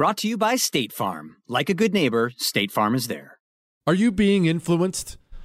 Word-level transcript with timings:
Brought 0.00 0.16
to 0.16 0.28
you 0.28 0.38
by 0.38 0.56
State 0.56 0.94
Farm. 0.94 1.36
Like 1.46 1.68
a 1.68 1.74
good 1.74 1.92
neighbor, 1.92 2.32
State 2.38 2.72
Farm 2.72 2.94
is 2.94 3.06
there. 3.06 3.38
Are 3.86 3.92
you 3.92 4.10
being 4.10 4.46
influenced? 4.46 5.18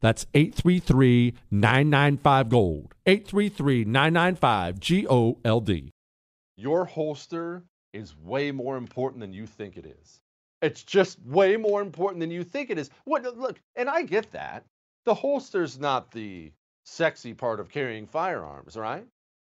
That's 0.00 0.26
833 0.34 1.34
995 1.50 2.48
Gold. 2.48 2.94
833 3.06 3.84
995 3.84 4.80
G 4.80 5.06
O 5.08 5.38
L 5.44 5.60
D. 5.60 5.92
Your 6.56 6.84
holster 6.84 7.62
is 7.92 8.16
way 8.16 8.50
more 8.50 8.76
important 8.76 9.20
than 9.20 9.32
you 9.32 9.46
think 9.46 9.76
it 9.76 9.86
is. 9.86 10.20
It's 10.60 10.82
just 10.82 11.20
way 11.24 11.56
more 11.56 11.80
important 11.80 12.20
than 12.20 12.30
you 12.30 12.42
think 12.42 12.70
it 12.70 12.78
is. 12.78 12.90
What 13.04 13.24
look, 13.36 13.60
and 13.76 13.88
I 13.88 14.02
get 14.02 14.32
that. 14.32 14.64
The 15.04 15.14
holster's 15.14 15.78
not 15.78 16.10
the 16.10 16.52
sexy 16.84 17.34
part 17.34 17.60
of 17.60 17.68
carrying 17.68 18.06
firearms, 18.06 18.76
right? 18.76 19.06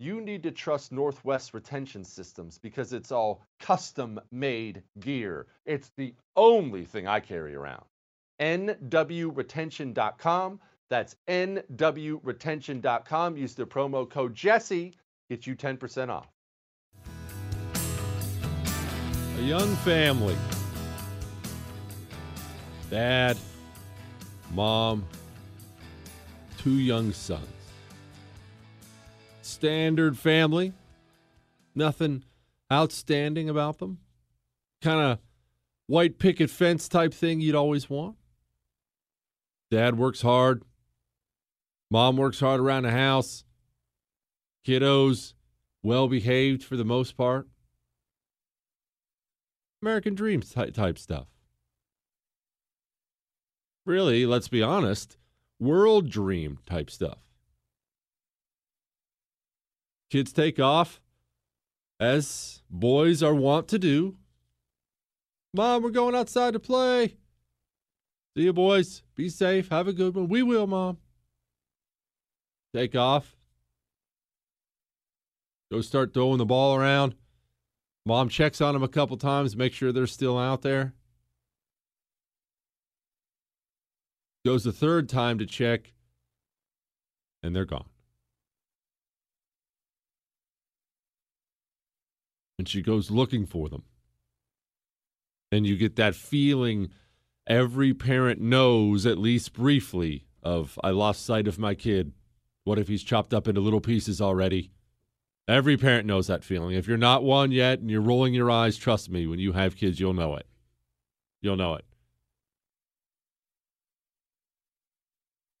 you 0.00 0.20
need 0.22 0.42
to 0.42 0.50
trust 0.50 0.90
Northwest 0.92 1.52
Retention 1.52 2.02
Systems 2.02 2.56
because 2.56 2.94
it's 2.94 3.12
all 3.12 3.42
custom 3.60 4.18
made 4.32 4.82
gear. 4.98 5.46
It's 5.66 5.92
the 5.98 6.14
only 6.36 6.86
thing 6.86 7.06
I 7.06 7.20
carry 7.20 7.54
around. 7.54 7.84
NWRetention.com. 8.40 10.60
That's 10.88 11.16
NWRetention.com. 11.28 13.36
Use 13.36 13.54
the 13.54 13.66
promo 13.66 14.08
code 14.08 14.34
Jesse, 14.34 14.94
get 15.28 15.46
you 15.46 15.54
10% 15.54 16.08
off. 16.08 16.28
A 19.36 19.42
young 19.42 19.76
family. 19.76 20.38
Dad, 22.88 23.36
mom, 24.54 25.04
two 26.58 26.78
young 26.78 27.12
sons 27.12 27.59
standard 29.60 30.16
family. 30.16 30.72
Nothing 31.74 32.24
outstanding 32.72 33.50
about 33.50 33.78
them. 33.78 33.98
Kind 34.80 35.00
of 35.00 35.18
white 35.86 36.18
picket 36.18 36.48
fence 36.48 36.88
type 36.88 37.12
thing 37.12 37.42
you'd 37.42 37.54
always 37.54 37.90
want. 37.90 38.16
Dad 39.70 39.98
works 39.98 40.22
hard. 40.22 40.62
Mom 41.90 42.16
works 42.16 42.40
hard 42.40 42.58
around 42.58 42.84
the 42.84 42.90
house. 42.90 43.44
Kiddos 44.66 45.34
well 45.82 46.08
behaved 46.08 46.64
for 46.64 46.78
the 46.78 46.84
most 46.84 47.14
part. 47.18 47.46
American 49.82 50.14
dreams 50.14 50.50
type, 50.50 50.72
type 50.72 50.98
stuff. 50.98 51.26
Really, 53.84 54.24
let's 54.24 54.48
be 54.48 54.62
honest, 54.62 55.18
world 55.58 56.08
dream 56.08 56.60
type 56.64 56.88
stuff. 56.88 57.29
Kids 60.10 60.32
take 60.32 60.58
off, 60.58 61.00
as 62.00 62.62
boys 62.68 63.22
are 63.22 63.34
wont 63.34 63.68
to 63.68 63.78
do. 63.78 64.16
Mom, 65.54 65.82
we're 65.82 65.90
going 65.90 66.14
outside 66.14 66.52
to 66.52 66.60
play. 66.60 67.16
See 68.36 68.44
you, 68.44 68.52
boys. 68.52 69.02
Be 69.14 69.28
safe. 69.28 69.68
Have 69.68 69.88
a 69.88 69.92
good 69.92 70.14
one. 70.14 70.28
We 70.28 70.42
will, 70.42 70.66
Mom. 70.66 70.98
Take 72.74 72.94
off. 72.94 73.36
Go 75.70 75.80
start 75.80 76.14
throwing 76.14 76.38
the 76.38 76.46
ball 76.46 76.74
around. 76.74 77.14
Mom 78.06 78.28
checks 78.28 78.60
on 78.60 78.74
them 78.74 78.82
a 78.82 78.88
couple 78.88 79.16
times, 79.16 79.56
make 79.56 79.72
sure 79.72 79.92
they're 79.92 80.06
still 80.06 80.38
out 80.38 80.62
there. 80.62 80.94
Goes 84.44 84.64
the 84.64 84.72
third 84.72 85.08
time 85.08 85.38
to 85.38 85.46
check, 85.46 85.92
and 87.42 87.54
they're 87.54 87.66
gone. 87.66 87.89
And 92.60 92.68
she 92.68 92.82
goes 92.82 93.10
looking 93.10 93.46
for 93.46 93.70
them. 93.70 93.84
And 95.50 95.66
you 95.66 95.78
get 95.78 95.96
that 95.96 96.14
feeling 96.14 96.90
every 97.46 97.94
parent 97.94 98.38
knows, 98.38 99.06
at 99.06 99.16
least 99.16 99.54
briefly, 99.54 100.26
of 100.42 100.78
I 100.84 100.90
lost 100.90 101.24
sight 101.24 101.48
of 101.48 101.58
my 101.58 101.74
kid. 101.74 102.12
What 102.64 102.78
if 102.78 102.86
he's 102.86 103.02
chopped 103.02 103.32
up 103.32 103.48
into 103.48 103.62
little 103.62 103.80
pieces 103.80 104.20
already? 104.20 104.72
Every 105.48 105.78
parent 105.78 106.06
knows 106.06 106.26
that 106.26 106.44
feeling. 106.44 106.76
If 106.76 106.86
you're 106.86 106.98
not 106.98 107.24
one 107.24 107.50
yet 107.50 107.78
and 107.78 107.90
you're 107.90 108.02
rolling 108.02 108.34
your 108.34 108.50
eyes, 108.50 108.76
trust 108.76 109.08
me, 109.08 109.26
when 109.26 109.38
you 109.38 109.52
have 109.52 109.74
kids, 109.74 109.98
you'll 109.98 110.12
know 110.12 110.36
it. 110.36 110.46
You'll 111.40 111.56
know 111.56 111.76
it. 111.76 111.86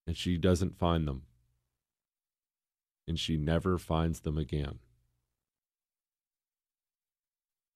And 0.06 0.18
she 0.18 0.36
doesn't 0.36 0.78
find 0.78 1.08
them. 1.08 1.22
And 3.08 3.18
she 3.18 3.38
never 3.38 3.78
finds 3.78 4.20
them 4.20 4.36
again. 4.36 4.80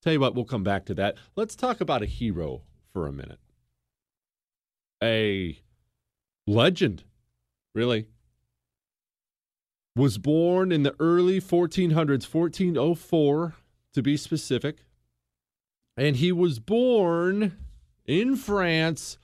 Tell 0.05 0.13
you 0.13 0.21
what, 0.21 0.35
we'll 0.35 0.45
come 0.45 0.63
back 0.63 0.85
to 0.87 0.95
that. 0.97 1.17
Let's 1.35 1.57
talk 1.57 1.81
about 1.81 2.03
a 2.03 2.07
hero 2.07 2.61
for 2.93 3.07
a 3.07 3.13
minute. 3.13 3.39
A 5.03 5.59
legend, 6.47 7.05
really. 7.75 8.09
Was 9.97 10.19
born 10.19 10.73
in 10.73 10.83
the 10.83 10.95
early 11.01 11.41
1400s, 11.41 12.29
1404 12.31 13.55
to 13.95 14.03
be 14.03 14.19
specific. 14.19 14.85
And 15.97 16.17
he 16.17 16.33
was 16.33 16.59
born 16.59 17.57
in 18.05 18.37
France 18.37 19.17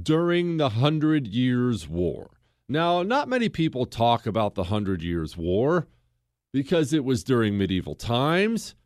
during 0.00 0.58
the 0.58 0.68
Hundred 0.68 1.26
Years' 1.26 1.88
War. 1.88 2.30
Now, 2.68 3.02
not 3.02 3.28
many 3.28 3.48
people 3.48 3.86
talk 3.86 4.24
about 4.24 4.54
the 4.54 4.64
Hundred 4.64 5.02
Years' 5.02 5.36
War 5.36 5.88
because 6.52 6.92
it 6.92 7.04
was 7.04 7.24
during 7.24 7.58
medieval 7.58 7.96
times. 7.96 8.76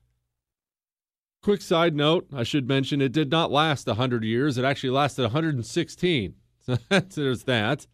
Quick 1.42 1.60
side 1.60 1.96
note 1.96 2.28
I 2.32 2.44
should 2.44 2.68
mention 2.68 3.00
it 3.00 3.10
did 3.10 3.30
not 3.30 3.50
last 3.50 3.88
100 3.88 4.22
years, 4.22 4.58
it 4.58 4.64
actually 4.64 4.90
lasted 4.90 5.22
116. 5.22 6.34
So 6.60 6.76
there's 6.88 7.42
that. 7.44 7.86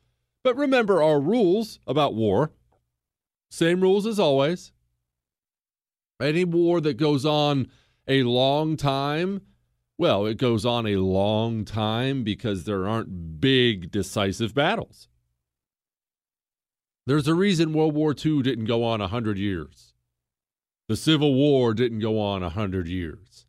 But 0.44 0.56
remember 0.56 1.02
our 1.02 1.20
rules 1.20 1.80
about 1.86 2.14
war. 2.14 2.52
Same 3.50 3.80
rules 3.80 4.06
as 4.06 4.18
always. 4.18 4.72
Any 6.20 6.44
war 6.44 6.80
that 6.82 6.98
goes 6.98 7.24
on 7.24 7.68
a 8.06 8.22
long 8.24 8.76
time, 8.76 9.40
well, 9.96 10.26
it 10.26 10.36
goes 10.36 10.66
on 10.66 10.86
a 10.86 10.96
long 10.96 11.64
time 11.64 12.24
because 12.24 12.64
there 12.64 12.86
aren't 12.86 13.40
big 13.40 13.90
decisive 13.90 14.54
battles. 14.54 15.08
There's 17.06 17.28
a 17.28 17.34
reason 17.34 17.72
World 17.72 17.94
War 17.94 18.14
II 18.14 18.42
didn't 18.42 18.66
go 18.66 18.84
on 18.84 19.00
100 19.00 19.38
years. 19.38 19.87
The 20.88 20.96
Civil 20.96 21.34
War 21.34 21.74
didn't 21.74 21.98
go 21.98 22.18
on 22.18 22.40
100 22.40 22.88
years. 22.88 23.46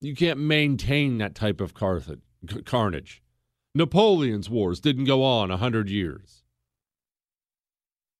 You 0.00 0.16
can't 0.16 0.40
maintain 0.40 1.18
that 1.18 1.34
type 1.34 1.60
of 1.60 1.74
carnage. 1.74 3.22
Napoleon's 3.74 4.48
wars 4.48 4.80
didn't 4.80 5.04
go 5.04 5.22
on 5.22 5.50
100 5.50 5.90
years. 5.90 6.42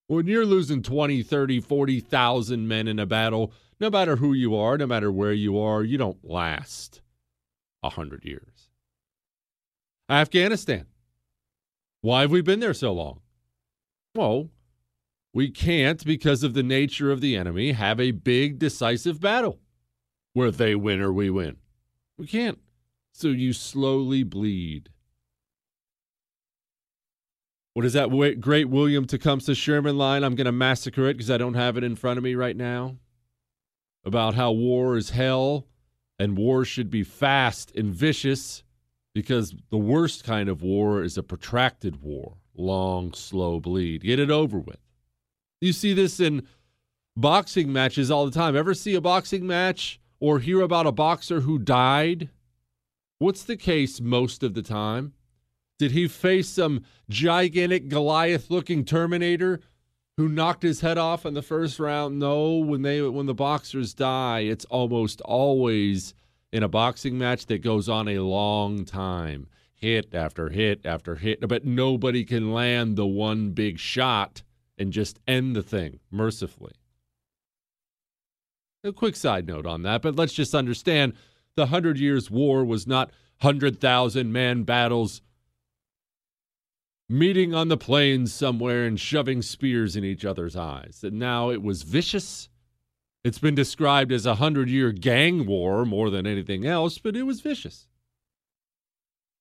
When 0.07 0.27
you're 0.27 0.45
losing 0.45 0.83
20, 0.83 1.23
30, 1.23 1.61
40,000 1.61 2.69
men 2.69 2.87
in 2.87 2.99
a 2.99 3.07
battle, 3.07 3.53
no 3.81 3.89
matter 3.89 4.17
who 4.17 4.35
you 4.35 4.55
are, 4.55 4.77
no 4.77 4.87
matter 4.87 5.11
where 5.11 5.33
you 5.33 5.59
are, 5.59 5.83
you 5.83 5.97
don't 5.97 6.23
last 6.23 7.01
100 7.81 8.25
years. 8.25 8.69
Afghanistan. 10.11 10.87
Why 12.03 12.21
have 12.23 12.31
we 12.31 12.43
been 12.43 12.61
there 12.61 12.75
so 12.75 12.93
long? 12.93 13.21
Well, 14.15 14.51
we 15.35 15.51
can't, 15.51 16.05
because 16.05 16.45
of 16.45 16.55
the 16.55 16.63
nature 16.63 17.11
of 17.11 17.21
the 17.21 17.37
enemy, 17.37 17.73
have 17.73 17.99
a 17.99 18.13
big 18.13 18.61
decisive 18.61 19.21
battle 19.21 19.59
where 20.33 20.53
they 20.53 20.77
win 20.77 21.01
or 21.01 21.13
we 21.13 21.29
win. 21.29 21.57
We 22.17 22.29
can't. 22.29 22.61
So 23.13 23.29
you 23.29 23.53
slowly 23.53 24.23
bleed. 24.23 24.91
What 27.73 27.85
is 27.85 27.95
that 27.95 28.39
great 28.41 28.69
William 28.69 29.05
Tecumseh 29.05 29.57
Sherman 29.57 29.99
line? 29.99 30.23
I'm 30.23 30.37
going 30.37 30.45
to 30.45 30.53
massacre 30.53 31.09
it 31.09 31.15
because 31.15 31.33
I 31.33 31.39
don't 31.39 31.55
have 31.55 31.77
it 31.77 31.83
in 31.83 31.97
front 31.97 32.19
of 32.19 32.25
me 32.25 32.37
right 32.37 32.57
now. 32.57 32.97
About 34.05 34.35
how 34.35 34.53
war 34.53 34.97
is 34.97 35.11
hell 35.11 35.67
and 36.17 36.39
war 36.39 36.65
should 36.65 36.91
be 36.91 37.03
fast 37.03 37.75
and 37.75 37.93
vicious 37.93 38.63
because 39.13 39.57
the 39.71 39.79
worst 39.79 40.23
kind 40.23 40.49
of 40.49 40.63
war 40.63 41.03
is 41.03 41.19
a 41.19 41.25
protracted 41.25 42.03
war, 42.03 42.37
long, 42.55 43.13
slow 43.13 43.59
bleed. 43.59 44.03
Get 44.03 44.21
it 44.21 44.31
over 44.31 44.61
with. 44.61 44.84
You 45.65 45.73
see 45.73 45.95
this 45.95 46.21
in 46.21 46.47
boxing 47.17 47.73
matches 47.73 48.11
all 48.11 48.27
the 48.27 48.31
time. 48.31 48.55
Ever 48.55 48.75
see 48.75 48.95
a 48.97 49.01
boxing 49.01 49.47
match 49.47 49.99
or 50.21 50.39
hear 50.39 50.61
about 50.61 50.87
a 50.87 50.93
boxer 50.93 51.41
who 51.41 51.59
died? 51.59 52.29
What's 53.19 53.45
the 53.45 53.57
case 53.57 53.99
most 53.99 54.43
of 54.43 54.53
the 54.53 54.61
time? 54.61 55.15
Did 55.79 55.93
he 55.93 56.07
face 56.07 56.51
some 56.51 56.85
gigantic 57.09 57.89
Goliath 57.89 58.51
looking 58.51 58.85
Terminator 58.85 59.61
who 60.19 60.29
knocked 60.29 60.63
his 60.63 60.83
head 60.83 60.99
off 60.99 61.25
in 61.25 61.33
the 61.33 61.41
first 61.41 61.79
round? 61.79 62.19
No, 62.19 62.57
when 62.57 62.83
they 62.83 63.01
when 63.01 63.25
the 63.25 63.33
boxers 63.33 63.95
die, 63.95 64.41
it's 64.41 64.67
almost 64.67 65.23
always 65.23 66.13
in 66.53 66.63
a 66.63 66.69
boxing 66.69 67.17
match 67.17 67.47
that 67.47 67.63
goes 67.63 67.89
on 67.89 68.07
a 68.07 68.19
long 68.19 68.85
time. 68.85 69.47
Hit 69.73 70.15
after 70.15 70.51
hit 70.51 70.85
after 70.85 71.15
hit, 71.15 71.49
but 71.49 71.65
nobody 71.65 72.23
can 72.23 72.53
land 72.53 72.97
the 72.97 73.07
one 73.07 73.53
big 73.53 73.79
shot 73.79 74.43
and 74.79 74.93
just 74.93 75.21
end 75.27 75.55
the 75.55 75.63
thing 75.63 76.01
mercifully. 76.11 76.73
A 78.83 78.93
quick 78.93 79.17
side 79.17 79.47
note 79.47 79.67
on 79.67 79.83
that, 79.83 80.03
but 80.03 80.17
let's 80.17 80.35
just 80.35 80.55
understand 80.55 81.15
the 81.57 81.67
Hundred 81.67 81.99
Years' 81.99 82.31
War 82.31 82.65
was 82.65 82.87
not 82.87 83.11
100,000 83.41 84.33
man 84.33 84.65
battles 84.65 85.23
meeting 87.09 87.55
on 87.55 87.69
the 87.69 87.77
plains 87.77 88.33
somewhere 88.33 88.85
and 88.85 88.99
shoving 88.99 89.43
spears 89.43 89.97
in 89.97 90.05
each 90.05 90.25
other's 90.25 90.57
eyes. 90.57 91.01
And 91.03 91.19
now 91.19 91.51
it 91.51 91.63
was 91.63 91.83
vicious. 91.83 92.49
It's 93.23 93.39
been 93.39 93.55
described 93.55 94.13
as 94.13 94.27
a 94.27 94.37
hundred 94.37 94.69
year 94.69 94.93
gang 94.93 95.47
war 95.47 95.85
more 95.85 96.11
than 96.11 96.27
anything 96.27 96.67
else, 96.67 96.99
but 96.99 97.17
it 97.17 97.25
was 97.25 97.41
vicious. 97.41 97.89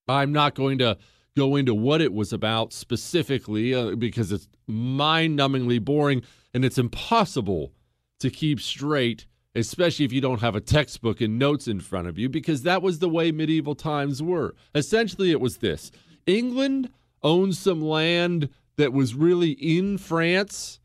I'm 0.07 0.31
not 0.33 0.55
going 0.55 0.77
to 0.79 0.97
go 1.35 1.55
into 1.55 1.73
what 1.73 2.01
it 2.01 2.13
was 2.13 2.31
about 2.31 2.73
specifically 2.73 3.73
uh, 3.73 3.95
because 3.95 4.31
it's 4.31 4.47
mind 4.67 5.37
numbingly 5.37 5.83
boring 5.83 6.21
and 6.53 6.63
it's 6.63 6.77
impossible 6.77 7.71
to 8.19 8.29
keep 8.29 8.59
straight, 8.59 9.25
especially 9.55 10.05
if 10.05 10.13
you 10.13 10.21
don't 10.21 10.41
have 10.41 10.55
a 10.55 10.61
textbook 10.61 11.21
and 11.21 11.39
notes 11.39 11.67
in 11.67 11.79
front 11.79 12.07
of 12.07 12.17
you, 12.17 12.29
because 12.29 12.63
that 12.63 12.81
was 12.81 12.99
the 12.99 13.09
way 13.09 13.31
medieval 13.31 13.75
times 13.75 14.21
were. 14.21 14.55
Essentially, 14.75 15.31
it 15.31 15.41
was 15.41 15.57
this 15.57 15.91
England 16.25 16.89
owned 17.21 17.55
some 17.55 17.81
land 17.81 18.49
that 18.77 18.93
was 18.93 19.15
really 19.15 19.51
in 19.51 19.97
France, 19.97 20.79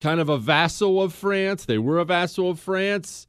kind 0.00 0.20
of 0.20 0.28
a 0.28 0.38
vassal 0.38 1.02
of 1.02 1.12
France. 1.12 1.64
They 1.64 1.78
were 1.78 1.98
a 1.98 2.04
vassal 2.04 2.50
of 2.50 2.60
France. 2.60 3.26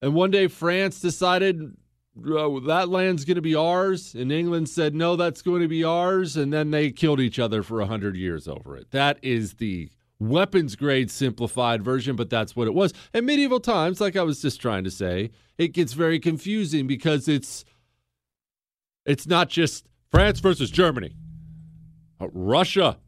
And 0.00 0.14
one 0.14 0.32
day 0.32 0.48
France 0.48 1.00
decided 1.00 1.76
uh, 2.18 2.60
that 2.66 2.88
land's 2.88 3.24
going 3.24 3.36
to 3.36 3.42
be 3.42 3.54
ours. 3.54 4.14
And 4.14 4.30
England 4.30 4.68
said, 4.68 4.94
no, 4.94 5.16
that's 5.16 5.42
going 5.42 5.62
to 5.62 5.68
be 5.68 5.84
ours. 5.84 6.36
And 6.36 6.52
then 6.52 6.70
they 6.70 6.90
killed 6.90 7.20
each 7.20 7.38
other 7.38 7.62
for 7.62 7.78
100 7.78 8.16
years 8.16 8.46
over 8.46 8.76
it. 8.76 8.90
That 8.90 9.18
is 9.22 9.54
the 9.54 9.90
weapons 10.18 10.76
grade 10.76 11.10
simplified 11.10 11.82
version, 11.82 12.16
but 12.16 12.30
that's 12.30 12.54
what 12.54 12.68
it 12.68 12.74
was. 12.74 12.92
In 13.12 13.26
medieval 13.26 13.60
times, 13.60 14.00
like 14.00 14.16
I 14.16 14.22
was 14.22 14.42
just 14.42 14.60
trying 14.60 14.84
to 14.84 14.90
say, 14.90 15.30
it 15.58 15.68
gets 15.68 15.92
very 15.92 16.18
confusing 16.18 16.86
because 16.86 17.28
it's 17.28 17.64
it's 19.04 19.26
not 19.26 19.48
just 19.48 19.86
France 20.10 20.38
versus 20.38 20.70
Germany. 20.70 21.16
Uh, 22.20 22.28
Russia, 22.32 22.98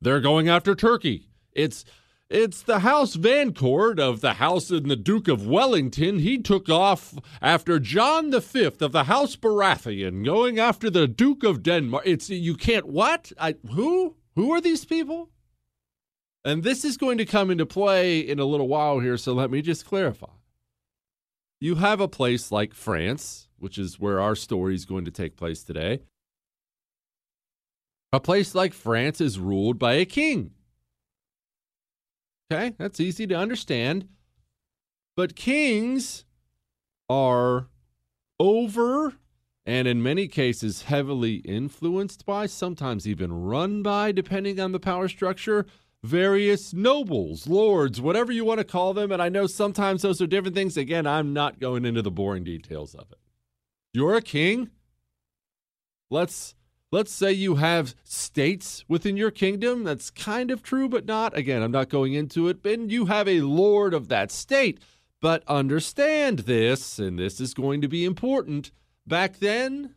they're 0.00 0.20
going 0.20 0.48
after 0.48 0.76
Turkey. 0.76 1.28
It's 1.52 1.84
it's 2.34 2.62
the 2.62 2.80
House 2.80 3.14
Vancourt 3.14 4.00
of 4.00 4.20
the 4.20 4.34
House 4.34 4.68
and 4.68 4.90
the 4.90 4.96
Duke 4.96 5.28
of 5.28 5.46
Wellington. 5.46 6.18
He 6.18 6.36
took 6.38 6.68
off 6.68 7.14
after 7.40 7.78
John 7.78 8.32
V 8.32 8.64
of 8.64 8.78
the 8.78 9.04
House 9.04 9.36
Baratheon, 9.36 10.24
going 10.24 10.58
after 10.58 10.90
the 10.90 11.06
Duke 11.06 11.44
of 11.44 11.62
Denmark. 11.62 12.02
It's 12.04 12.28
you 12.28 12.56
can't 12.56 12.86
what? 12.86 13.30
I 13.38 13.54
who? 13.70 14.16
Who 14.34 14.50
are 14.50 14.60
these 14.60 14.84
people? 14.84 15.30
And 16.44 16.64
this 16.64 16.84
is 16.84 16.96
going 16.96 17.18
to 17.18 17.24
come 17.24 17.52
into 17.52 17.66
play 17.66 18.18
in 18.18 18.40
a 18.40 18.44
little 18.44 18.66
while 18.66 18.98
here, 18.98 19.16
so 19.16 19.32
let 19.32 19.52
me 19.52 19.62
just 19.62 19.86
clarify. 19.86 20.26
You 21.60 21.76
have 21.76 22.00
a 22.00 22.08
place 22.08 22.50
like 22.50 22.74
France, 22.74 23.48
which 23.58 23.78
is 23.78 24.00
where 24.00 24.20
our 24.20 24.34
story 24.34 24.74
is 24.74 24.84
going 24.84 25.04
to 25.04 25.12
take 25.12 25.36
place 25.36 25.62
today. 25.62 26.00
A 28.12 28.18
place 28.18 28.56
like 28.56 28.74
France 28.74 29.20
is 29.20 29.38
ruled 29.38 29.78
by 29.78 29.94
a 29.94 30.04
king. 30.04 30.50
Okay, 32.50 32.74
that's 32.78 33.00
easy 33.00 33.26
to 33.26 33.34
understand. 33.34 34.08
But 35.16 35.36
kings 35.36 36.24
are 37.08 37.68
over 38.38 39.14
and 39.66 39.88
in 39.88 40.02
many 40.02 40.28
cases 40.28 40.82
heavily 40.82 41.36
influenced 41.36 42.26
by, 42.26 42.46
sometimes 42.46 43.08
even 43.08 43.32
run 43.32 43.82
by, 43.82 44.12
depending 44.12 44.60
on 44.60 44.72
the 44.72 44.80
power 44.80 45.08
structure, 45.08 45.64
various 46.02 46.74
nobles, 46.74 47.46
lords, 47.46 48.00
whatever 48.00 48.30
you 48.30 48.44
want 48.44 48.58
to 48.58 48.64
call 48.64 48.92
them. 48.92 49.10
And 49.10 49.22
I 49.22 49.30
know 49.30 49.46
sometimes 49.46 50.02
those 50.02 50.20
are 50.20 50.26
different 50.26 50.54
things. 50.54 50.76
Again, 50.76 51.06
I'm 51.06 51.32
not 51.32 51.60
going 51.60 51.86
into 51.86 52.02
the 52.02 52.10
boring 52.10 52.44
details 52.44 52.94
of 52.94 53.10
it. 53.10 53.18
You're 53.94 54.16
a 54.16 54.22
king. 54.22 54.70
Let's 56.10 56.54
let's 56.94 57.12
say 57.12 57.32
you 57.32 57.56
have 57.56 57.96
states 58.04 58.84
within 58.86 59.16
your 59.16 59.32
kingdom. 59.32 59.82
That's 59.82 60.10
kind 60.10 60.52
of 60.52 60.62
true, 60.62 60.88
but 60.88 61.04
not. 61.04 61.36
Again, 61.36 61.60
I'm 61.60 61.72
not 61.72 61.88
going 61.88 62.14
into 62.14 62.46
it. 62.48 62.64
And 62.64 62.90
you 62.90 63.06
have 63.06 63.26
a 63.28 63.40
lord 63.40 63.92
of 63.92 64.06
that 64.08 64.30
state. 64.30 64.78
But 65.20 65.42
understand 65.48 66.40
this, 66.40 67.00
and 67.00 67.18
this 67.18 67.40
is 67.40 67.52
going 67.52 67.80
to 67.80 67.88
be 67.88 68.04
important. 68.04 68.70
Back 69.06 69.38
then, 69.38 69.94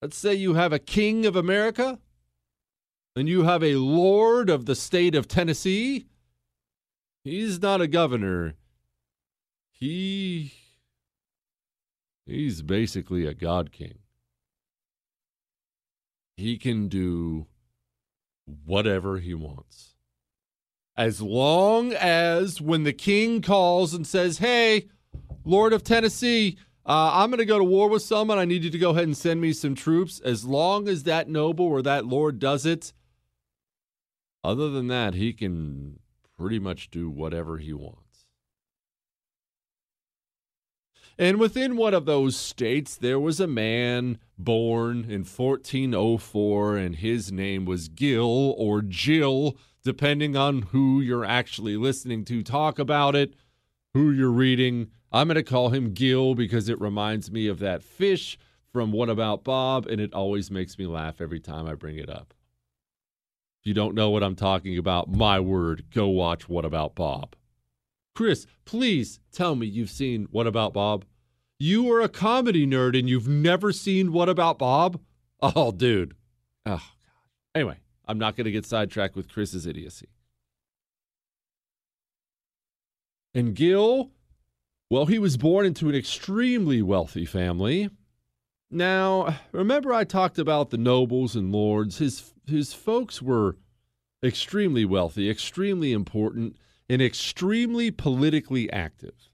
let's 0.00 0.16
say 0.16 0.32
you 0.32 0.54
have 0.54 0.72
a 0.72 0.78
king 0.78 1.26
of 1.26 1.36
America 1.36 1.98
and 3.14 3.28
you 3.28 3.42
have 3.42 3.62
a 3.62 3.74
lord 3.74 4.48
of 4.48 4.64
the 4.64 4.74
state 4.74 5.14
of 5.14 5.28
Tennessee. 5.28 6.06
He's 7.22 7.60
not 7.60 7.82
a 7.82 7.86
governor. 7.86 8.54
He 9.72 10.52
he's 12.24 12.62
basically 12.62 13.26
a 13.26 13.34
god 13.34 13.72
king. 13.72 13.98
He 16.36 16.58
can 16.58 16.88
do 16.88 17.46
whatever 18.64 19.18
he 19.18 19.34
wants 19.34 19.94
as 20.96 21.20
long 21.20 21.92
as 21.92 22.60
when 22.60 22.84
the 22.84 22.92
king 22.92 23.42
calls 23.42 23.94
and 23.94 24.06
says, 24.06 24.38
Hey, 24.38 24.88
Lord 25.44 25.72
of 25.72 25.82
Tennessee, 25.82 26.56
uh, 26.86 27.10
I'm 27.14 27.30
going 27.30 27.38
to 27.38 27.44
go 27.44 27.58
to 27.58 27.64
war 27.64 27.88
with 27.88 28.02
someone. 28.02 28.38
I 28.38 28.44
need 28.44 28.64
you 28.64 28.70
to 28.70 28.78
go 28.78 28.90
ahead 28.90 29.04
and 29.04 29.16
send 29.16 29.40
me 29.40 29.52
some 29.52 29.74
troops. 29.74 30.20
As 30.20 30.44
long 30.44 30.88
as 30.88 31.04
that 31.04 31.28
noble 31.28 31.66
or 31.66 31.82
that 31.82 32.06
lord 32.06 32.38
does 32.38 32.64
it, 32.66 32.92
other 34.42 34.70
than 34.70 34.88
that, 34.88 35.14
he 35.14 35.32
can 35.32 35.98
pretty 36.38 36.58
much 36.58 36.90
do 36.90 37.08
whatever 37.08 37.58
he 37.58 37.72
wants. 37.72 38.03
And 41.16 41.38
within 41.38 41.76
one 41.76 41.94
of 41.94 42.06
those 42.06 42.36
states, 42.36 42.96
there 42.96 43.20
was 43.20 43.38
a 43.38 43.46
man 43.46 44.18
born 44.36 45.04
in 45.04 45.24
1404, 45.24 46.76
and 46.76 46.96
his 46.96 47.30
name 47.30 47.64
was 47.64 47.88
Gil 47.88 48.54
or 48.56 48.82
Jill 48.82 49.56
depending 49.84 50.34
on 50.34 50.62
who 50.62 51.00
you're 51.00 51.26
actually 51.26 51.76
listening 51.76 52.24
to 52.24 52.42
talk 52.42 52.78
about 52.78 53.14
it, 53.14 53.34
who 53.92 54.10
you're 54.10 54.30
reading. 54.30 54.90
I'm 55.12 55.28
going 55.28 55.36
to 55.36 55.42
call 55.42 55.68
him 55.68 55.92
Gil 55.92 56.34
because 56.34 56.68
it 56.68 56.80
reminds 56.80 57.30
me 57.30 57.46
of 57.46 57.58
that 57.58 57.82
fish 57.82 58.38
from 58.72 58.90
What 58.90 59.10
About 59.10 59.44
Bob, 59.44 59.86
and 59.86 60.00
it 60.00 60.14
always 60.14 60.50
makes 60.50 60.78
me 60.78 60.86
laugh 60.86 61.20
every 61.20 61.38
time 61.38 61.68
I 61.68 61.74
bring 61.74 61.98
it 61.98 62.08
up. 62.08 62.34
If 63.60 63.66
you 63.66 63.74
don't 63.74 63.94
know 63.94 64.10
what 64.10 64.22
I'm 64.22 64.34
talking 64.34 64.78
about, 64.78 65.12
my 65.12 65.38
word, 65.38 65.84
go 65.92 66.08
watch 66.08 66.48
What 66.48 66.64
About 66.64 66.94
Bob. 66.94 67.36
Chris, 68.14 68.46
please 68.64 69.18
tell 69.32 69.56
me 69.56 69.66
you've 69.66 69.90
seen 69.90 70.28
What 70.30 70.46
About 70.46 70.72
Bob? 70.72 71.04
You 71.58 71.90
are 71.92 72.00
a 72.00 72.08
comedy 72.08 72.66
nerd 72.66 72.98
and 72.98 73.08
you've 73.08 73.28
never 73.28 73.72
seen 73.72 74.12
What 74.12 74.28
About 74.28 74.58
Bob? 74.58 75.00
Oh, 75.40 75.72
dude. 75.72 76.14
Oh, 76.64 76.76
God. 76.76 76.80
Anyway, 77.54 77.78
I'm 78.06 78.18
not 78.18 78.36
going 78.36 78.44
to 78.44 78.52
get 78.52 78.66
sidetracked 78.66 79.16
with 79.16 79.28
Chris's 79.28 79.66
idiocy. 79.66 80.08
And 83.34 83.54
Gil, 83.54 84.10
well, 84.90 85.06
he 85.06 85.18
was 85.18 85.36
born 85.36 85.66
into 85.66 85.88
an 85.88 85.94
extremely 85.94 86.82
wealthy 86.82 87.24
family. 87.24 87.90
Now, 88.70 89.38
remember 89.52 89.92
I 89.92 90.04
talked 90.04 90.38
about 90.38 90.70
the 90.70 90.78
nobles 90.78 91.34
and 91.34 91.50
lords. 91.50 91.98
His 91.98 92.32
his 92.46 92.72
folks 92.72 93.20
were 93.20 93.56
extremely 94.22 94.84
wealthy, 94.84 95.28
extremely 95.28 95.92
important, 95.92 96.56
and 96.88 97.00
extremely 97.00 97.90
politically 97.90 98.70
active. 98.72 99.30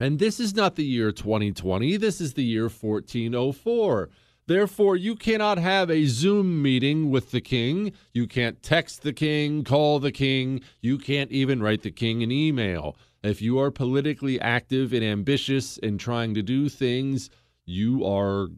And 0.00 0.18
this 0.18 0.40
is 0.40 0.54
not 0.54 0.76
the 0.76 0.84
year 0.84 1.12
2020, 1.12 1.96
this 1.96 2.20
is 2.20 2.34
the 2.34 2.44
year 2.44 2.64
1404. 2.64 4.10
Therefore, 4.46 4.94
you 4.96 5.16
cannot 5.16 5.56
have 5.56 5.90
a 5.90 6.04
Zoom 6.04 6.60
meeting 6.60 7.10
with 7.10 7.30
the 7.30 7.40
king. 7.40 7.92
You 8.12 8.26
can't 8.26 8.62
text 8.62 9.02
the 9.02 9.14
king, 9.14 9.64
call 9.64 10.00
the 10.00 10.12
king. 10.12 10.60
You 10.82 10.98
can't 10.98 11.32
even 11.32 11.62
write 11.62 11.80
the 11.80 11.90
king 11.90 12.22
an 12.22 12.30
email. 12.30 12.94
If 13.22 13.40
you 13.40 13.58
are 13.58 13.70
politically 13.70 14.38
active 14.38 14.92
and 14.92 15.02
ambitious 15.02 15.78
and 15.82 15.98
trying 15.98 16.34
to 16.34 16.42
do 16.42 16.68
things, 16.68 17.30
you 17.64 18.04
are 18.04 18.48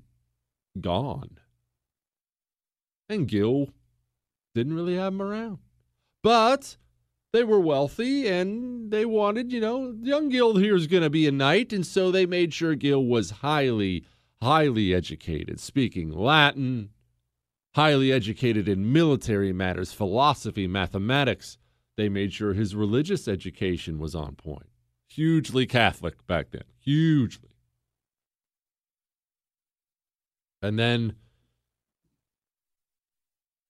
gone. 0.80 1.38
And 3.08 3.28
Gil 3.28 3.68
didn't 4.56 4.74
really 4.74 4.96
have 4.96 5.12
him 5.12 5.22
around. 5.22 5.58
But 6.24 6.76
they 7.36 7.44
were 7.44 7.60
wealthy 7.60 8.26
and 8.26 8.90
they 8.90 9.04
wanted, 9.04 9.52
you 9.52 9.60
know, 9.60 9.94
young 10.00 10.30
Gil 10.30 10.56
here 10.56 10.74
is 10.74 10.86
going 10.86 11.02
to 11.02 11.10
be 11.10 11.26
a 11.26 11.32
knight. 11.32 11.70
And 11.70 11.86
so 11.86 12.10
they 12.10 12.24
made 12.24 12.54
sure 12.54 12.74
Gil 12.74 13.04
was 13.04 13.30
highly 13.30 14.04
highly 14.40 14.94
educated, 14.94 15.60
speaking 15.60 16.10
Latin, 16.10 16.90
highly 17.74 18.10
educated 18.10 18.68
in 18.68 18.90
military 18.90 19.52
matters, 19.52 19.92
philosophy, 19.92 20.66
mathematics. 20.66 21.58
They 21.98 22.08
made 22.08 22.32
sure 22.32 22.54
his 22.54 22.74
religious 22.74 23.28
education 23.28 23.98
was 23.98 24.14
on 24.14 24.34
point. 24.34 24.70
Hugely 25.08 25.66
Catholic 25.66 26.26
back 26.26 26.52
then, 26.52 26.64
hugely. 26.78 27.50
And 30.62 30.78
then 30.78 31.16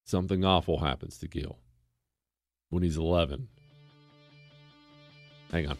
something 0.04 0.44
awful 0.44 0.78
happens 0.78 1.18
to 1.18 1.28
Gil 1.28 1.58
when 2.70 2.82
he's 2.82 2.96
11. 2.96 3.49
Hang 5.53 5.69
on. 5.69 5.79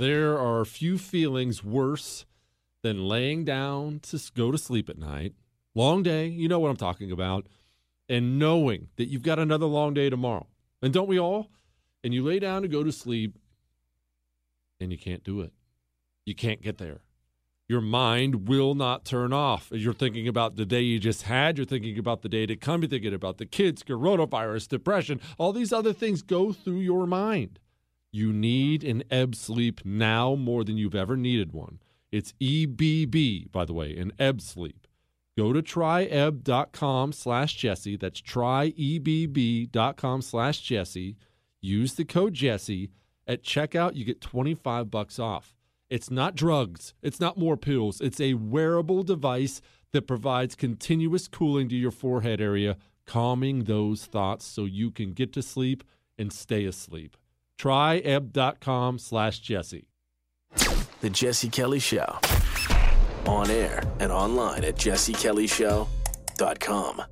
There 0.00 0.38
are 0.38 0.64
few 0.64 0.96
feelings 0.96 1.62
worse 1.62 2.24
than 2.82 3.06
laying 3.06 3.44
down 3.44 4.00
to 4.04 4.18
go 4.34 4.50
to 4.50 4.56
sleep 4.56 4.88
at 4.88 4.96
night. 4.96 5.34
Long 5.74 6.02
day, 6.02 6.26
you 6.26 6.48
know 6.48 6.58
what 6.58 6.70
I'm 6.70 6.76
talking 6.78 7.12
about. 7.12 7.46
And 8.08 8.38
knowing 8.38 8.88
that 8.96 9.08
you've 9.08 9.22
got 9.22 9.38
another 9.38 9.66
long 9.66 9.92
day 9.92 10.08
tomorrow. 10.08 10.46
And 10.80 10.92
don't 10.94 11.06
we 11.06 11.20
all? 11.20 11.50
And 12.02 12.14
you 12.14 12.24
lay 12.24 12.38
down 12.38 12.62
to 12.62 12.68
go 12.68 12.82
to 12.82 12.92
sleep 12.92 13.36
and 14.80 14.90
you 14.90 14.98
can't 14.98 15.22
do 15.22 15.40
it. 15.40 15.52
You 16.24 16.34
can't 16.34 16.62
get 16.62 16.78
there. 16.78 17.00
Your 17.68 17.80
mind 17.80 18.48
will 18.48 18.74
not 18.74 19.04
turn 19.04 19.32
off. 19.32 19.68
You're 19.70 19.92
thinking 19.92 20.26
about 20.26 20.56
the 20.56 20.66
day 20.66 20.80
you 20.80 20.98
just 20.98 21.22
had, 21.22 21.56
you're 21.56 21.64
thinking 21.64 21.98
about 21.98 22.22
the 22.22 22.28
day 22.28 22.44
to 22.46 22.56
come, 22.56 22.82
you're 22.82 22.88
thinking 22.88 23.14
about 23.14 23.38
the 23.38 23.46
kids, 23.46 23.84
coronavirus, 23.84 24.68
depression, 24.68 25.20
all 25.38 25.52
these 25.52 25.72
other 25.72 25.92
things 25.92 26.22
go 26.22 26.52
through 26.52 26.80
your 26.80 27.06
mind. 27.06 27.60
You 28.10 28.32
need 28.32 28.82
an 28.82 29.04
ebb 29.08 29.36
sleep 29.36 29.82
now 29.84 30.34
more 30.34 30.64
than 30.64 30.78
you've 30.78 30.96
ever 30.96 31.16
needed 31.16 31.52
one. 31.52 31.78
It's 32.10 32.34
EBB, 32.40 33.52
by 33.52 33.64
the 33.64 33.72
way, 33.72 33.96
an 33.96 34.12
ebb 34.18 34.40
sleep. 34.40 34.88
Go 35.38 35.52
to 35.52 35.62
tryebb.com 35.62 37.12
slash 37.12 37.54
Jesse. 37.54 37.96
That's 37.96 38.20
tryebb.com 38.20 40.22
slash 40.22 40.60
Jesse. 40.60 41.16
Use 41.60 41.94
the 41.94 42.04
code 42.04 42.34
Jesse. 42.34 42.90
At 43.26 43.42
checkout, 43.42 43.94
you 43.94 44.04
get 44.04 44.20
25 44.20 44.90
bucks 44.90 45.18
off. 45.18 45.54
It's 45.88 46.10
not 46.10 46.34
drugs. 46.34 46.94
It's 47.02 47.20
not 47.20 47.38
more 47.38 47.56
pills. 47.56 48.00
It's 48.00 48.20
a 48.20 48.34
wearable 48.34 49.02
device 49.02 49.60
that 49.92 50.06
provides 50.06 50.54
continuous 50.54 51.28
cooling 51.28 51.68
to 51.68 51.76
your 51.76 51.90
forehead 51.90 52.40
area, 52.40 52.76
calming 53.06 53.64
those 53.64 54.04
thoughts 54.04 54.46
so 54.46 54.64
you 54.64 54.90
can 54.90 55.12
get 55.12 55.32
to 55.32 55.42
sleep 55.42 55.84
and 56.18 56.32
stay 56.32 56.64
asleep 56.64 57.16
tryebb.com 57.60 58.98
slash 58.98 59.38
Jesse. 59.40 59.86
The 61.00 61.10
Jesse 61.10 61.50
Kelly 61.50 61.78
Show. 61.78 62.18
On 63.26 63.50
air 63.50 63.82
and 64.00 64.10
online 64.10 64.64
at 64.64 64.76
jessekellyshow.com. 64.76 67.02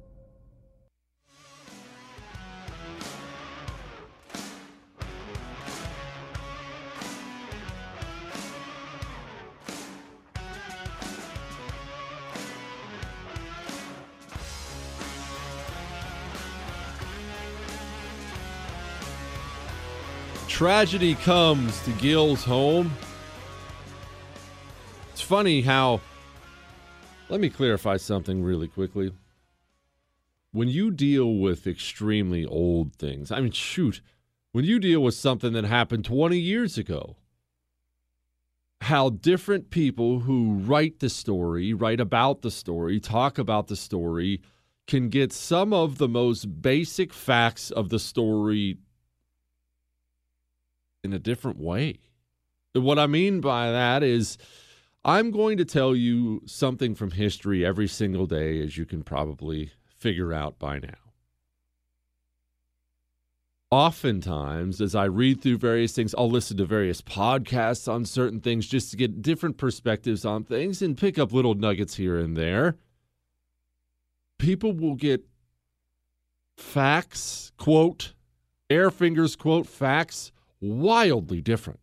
tragedy 20.59 21.15
comes 21.15 21.81
to 21.85 21.93
Gil's 21.93 22.43
home. 22.43 22.91
It's 25.13 25.21
funny 25.21 25.61
how. 25.61 26.01
Let 27.29 27.39
me 27.39 27.49
clarify 27.49 27.97
something 27.97 28.43
really 28.43 28.67
quickly. 28.67 29.13
When 30.51 30.67
you 30.67 30.91
deal 30.91 31.33
with 31.37 31.69
extremely 31.69 32.45
old 32.45 32.93
things, 32.95 33.31
I 33.31 33.41
mean, 33.41 33.53
shoot, 33.53 34.01
when 34.51 34.65
you 34.65 34.81
deal 34.81 35.01
with 35.01 35.15
something 35.15 35.53
that 35.53 35.63
happened 35.63 36.05
20 36.05 36.37
years 36.37 36.77
ago, 36.77 37.15
how 38.81 39.11
different 39.11 39.71
people 39.71 40.19
who 40.19 40.55
write 40.55 40.99
the 40.99 41.09
story, 41.09 41.73
write 41.73 42.01
about 42.01 42.43
the 42.43 42.51
story, 42.51 42.99
talk 42.99 43.39
about 43.39 43.69
the 43.69 43.77
story, 43.77 44.41
can 44.89 45.09
get 45.09 45.33
some 45.33 45.73
of 45.73 45.99
the 45.99 46.09
most 46.09 46.61
basic 46.61 47.13
facts 47.13 47.71
of 47.71 47.91
the 47.91 48.01
story 48.01 48.79
in 51.05 51.13
a 51.13 51.19
different 51.19 51.59
way. 51.59 51.99
What 52.75 52.99
I 52.99 53.07
mean 53.07 53.41
by 53.41 53.71
that 53.71 54.03
is, 54.03 54.39
I'm 55.05 55.31
going 55.31 55.57
to 55.59 55.65
tell 55.65 55.97
you 55.97 56.43
something 56.47 56.95
from 56.95 57.13
history 57.13 57.65
every 57.65 57.89
single 57.89 58.27
day, 58.27 58.63
as 58.63 58.77
you 58.77 58.85
can 58.85 59.03
probably 59.03 59.73
figure 59.87 60.33
out 60.33 60.59
by 60.59 60.79
now. 60.79 60.95
Oftentimes, 63.71 64.81
as 64.81 64.95
I 64.95 65.05
read 65.05 65.43
through 65.43 65.59
various 65.59 65.93
things, 65.93 66.15
I'll 66.17 66.31
listen 66.31 66.57
to 66.57 66.65
various 66.65 67.03
podcasts 67.03 67.91
on 67.91 68.07
certain 68.07 68.41
things 68.41 68.67
just 68.67 68.91
to 68.91 68.97
get 68.97 69.21
different 69.21 69.59
perspectives 69.59 70.25
on 70.25 70.45
things 70.45 70.81
and 70.81 70.97
pick 70.97 71.19
up 71.19 71.33
little 71.33 71.55
nuggets 71.55 71.97
here 71.97 72.19
and 72.19 72.37
there. 72.37 72.77
People 74.39 74.73
will 74.73 74.95
get 74.95 75.25
facts, 76.57 77.53
quote, 77.59 78.15
air 78.71 78.91
fingers, 78.91 79.37
quote, 79.37 79.67
facts 79.67 80.33
wildly 80.61 81.41
different. 81.41 81.81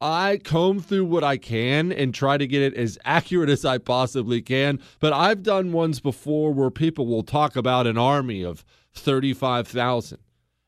I 0.00 0.38
comb 0.42 0.80
through 0.80 1.06
what 1.06 1.24
I 1.24 1.38
can 1.38 1.90
and 1.90 2.12
try 2.12 2.36
to 2.36 2.46
get 2.46 2.60
it 2.60 2.74
as 2.74 2.98
accurate 3.04 3.48
as 3.48 3.64
I 3.64 3.78
possibly 3.78 4.42
can. 4.42 4.80
But 5.00 5.14
I've 5.14 5.42
done 5.42 5.72
ones 5.72 6.00
before 6.00 6.52
where 6.52 6.70
people 6.70 7.06
will 7.06 7.22
talk 7.22 7.56
about 7.56 7.86
an 7.86 7.96
army 7.96 8.44
of 8.44 8.64
35,000. 8.92 10.18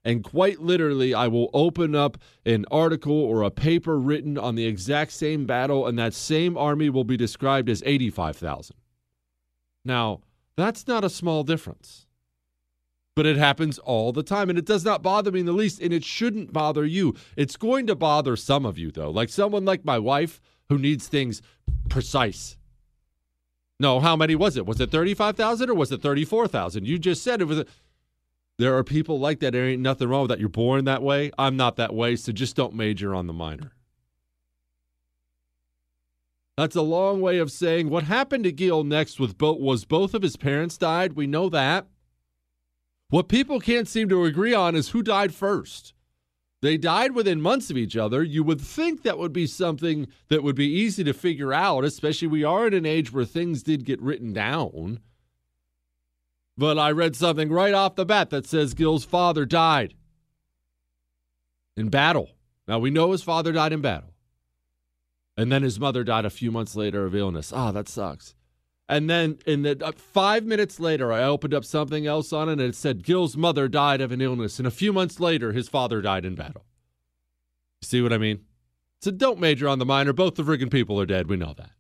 And 0.05 0.23
quite 0.23 0.61
literally, 0.61 1.13
I 1.13 1.27
will 1.27 1.51
open 1.53 1.95
up 1.95 2.17
an 2.47 2.65
article 2.71 3.13
or 3.13 3.43
a 3.43 3.51
paper 3.51 3.99
written 3.99 4.39
on 4.39 4.55
the 4.55 4.65
exact 4.65 5.13
same 5.13 5.47
battle, 5.47 5.87
and 5.87 5.99
that 5.99 6.15
same 6.15 6.57
army 6.57 6.89
will 6.89 7.05
be 7.05 7.17
described 7.17 7.69
as 7.69 7.83
85,000. 7.85 8.77
Now, 9.85 10.21
that's 10.57 10.87
not 10.87 11.05
a 11.05 11.11
small 11.11 11.43
difference 11.43 12.06
but 13.17 13.27
it 13.27 13.39
happens 13.39 13.79
all 13.79 14.13
the 14.13 14.23
time 14.23 14.51
and 14.51 14.59
it 14.59 14.67
does 14.67 14.85
not 14.85 15.03
bother 15.03 15.33
me 15.33 15.41
in 15.41 15.47
the 15.47 15.53
least 15.53 15.81
and 15.81 15.93
it 15.93 16.05
shouldn't 16.05 16.53
bother 16.53 16.85
you. 16.85 17.15
It's 17.35 17.57
going 17.57 17.87
to 17.89 17.97
bother 17.97 18.37
some 18.37 18.65
of 18.65 18.79
you 18.79 18.93
though 18.93 19.11
like 19.11 19.31
someone 19.31 19.65
like 19.65 19.85
my 19.85 19.99
wife 19.99 20.41
who 20.69 20.79
needs 20.79 21.09
things 21.09 21.43
precise. 21.89 22.57
No 23.81 23.99
how 23.99 24.15
many 24.15 24.37
was 24.37 24.57
it? 24.57 24.67
Was 24.67 24.81
it 24.81 24.91
35000 24.93 25.71
or 25.71 25.75
was 25.75 25.91
it 25.91 26.03
34000 26.03 26.87
you 26.87 26.99
just 26.99 27.25
said 27.25 27.41
it 27.41 27.47
was 27.47 27.61
a, 27.61 27.67
there 28.59 28.77
are 28.77 28.85
people 28.85 29.19
like 29.19 29.41
that. 29.41 29.53
There 29.53 29.67
ain't 29.67 29.83
nothing 29.83 30.09
wrong 30.09 30.23
with 30.23 30.31
that. 30.31 30.41
You're 30.41 30.49
born 30.49 30.85
that 30.85 31.03
way. 31.03 31.33
I'm 31.39 31.57
not 31.57 31.77
that 31.77 31.95
way 31.95 32.17
so 32.17 32.33
just 32.33 32.55
don't 32.55 32.75
major 32.75 33.15
on 33.15 33.27
the 33.27 33.33
minor. 33.33 33.73
That's 36.59 36.77
a 36.77 36.83
long 36.83 37.23
way 37.23 37.39
of 37.39 37.51
saying 37.51 37.89
what 37.89 38.05
happened 38.05 38.45
to 38.45 38.53
Gil 38.53 38.85
next 38.85 39.19
with 39.19 39.39
both 39.39 39.59
was 39.59 39.87
both 39.87 40.13
of 40.13 40.21
his 40.21 40.37
parents 40.37 40.77
died. 40.77 41.15
We 41.15 41.27
know 41.27 41.49
that. 41.49 41.87
What 43.17 43.29
people 43.29 43.61
can't 43.61 43.89
seem 43.89 44.11
to 44.11 44.27
agree 44.27 44.53
on 44.53 44.77
is 44.77 44.91
who 44.91 45.03
died 45.03 45.33
first. 45.33 45.95
They 46.61 46.77
died 46.77 47.13
within 47.13 47.41
months 47.41 47.71
of 47.71 47.79
each 47.79 47.97
other. 47.97 48.23
You 48.23 48.45
would 48.45 48.61
think 48.61 49.05
that 49.05 49.17
would 49.17 49.33
be 49.33 49.47
something 49.47 50.09
that 50.29 50.43
would 50.43 50.55
be 50.55 50.71
easy 50.71 51.03
to 51.03 51.15
figure 51.15 51.51
out, 51.51 51.83
especially 51.83 52.29
we 52.29 52.45
are 52.45 52.67
in 52.67 52.75
an 52.75 52.85
age 52.85 53.11
where 53.11 53.25
things 53.25 53.63
did 53.63 53.87
get 53.87 54.03
written 54.03 54.35
down. 54.35 55.01
But 56.59 56.79
I 56.79 56.91
read 56.91 57.17
something 57.17 57.49
right 57.49 57.73
off 57.73 57.95
the 57.95 58.05
bat 58.05 58.29
that 58.29 58.45
says 58.45 58.75
Gil's 58.75 59.07
father 59.07 59.47
died 59.47 59.95
in 61.75 61.89
battle. 61.89 62.33
Now 62.69 62.81
we 62.81 62.91
know 62.91 63.13
his 63.13 63.23
father 63.23 63.53
died 63.53 63.73
in 63.73 63.81
battle. 63.81 64.13
And 65.39 65.51
then 65.51 65.63
his 65.63 65.81
mother 65.81 66.05
died 66.05 66.27
a 66.27 66.31
few 66.31 66.53
months 66.53 66.77
later 66.77 67.07
of 67.07 67.15
illness. 67.15 67.51
Ah, 67.51 67.71
oh, 67.71 67.73
that 67.73 67.89
sucks. 67.89 68.35
And 68.89 69.11
then 69.11 69.39
in 69.47 69.63
the 69.63 69.85
uh, 69.85 69.93
five 69.97 70.45
minutes 70.45 70.79
later, 70.79 71.13
I 71.13 71.25
opened 71.25 71.55
up 71.55 71.65
something 71.65 72.07
else 72.07 72.33
on 72.33 72.49
it, 72.49 72.53
and 72.53 72.61
it 72.61 72.77
said 72.77 73.03
Gil's 73.03 73.37
mother 73.37 73.67
died 73.69 74.01
of 74.01 74.13
an 74.13 74.21
illness, 74.21 74.59
and 74.59 74.67
a 74.67 74.71
few 74.71 74.93
months 74.93 75.19
later, 75.19 75.53
his 75.53 75.69
father 75.69 76.01
died 76.01 76.25
in 76.25 76.37
battle. 76.37 76.65
See 77.83 78.01
what 78.01 78.13
I 78.13 78.19
mean? 78.19 78.45
So 79.01 79.11
don't 79.11 79.41
major 79.41 79.69
on 79.69 79.79
the 79.79 79.85
minor. 79.85 80.13
Both 80.13 80.37
the 80.37 80.43
friggin' 80.43 80.71
people 80.71 81.01
are 81.01 81.07
dead. 81.07 81.29
We 81.29 81.37
know 81.37 81.55
that. 81.57 81.71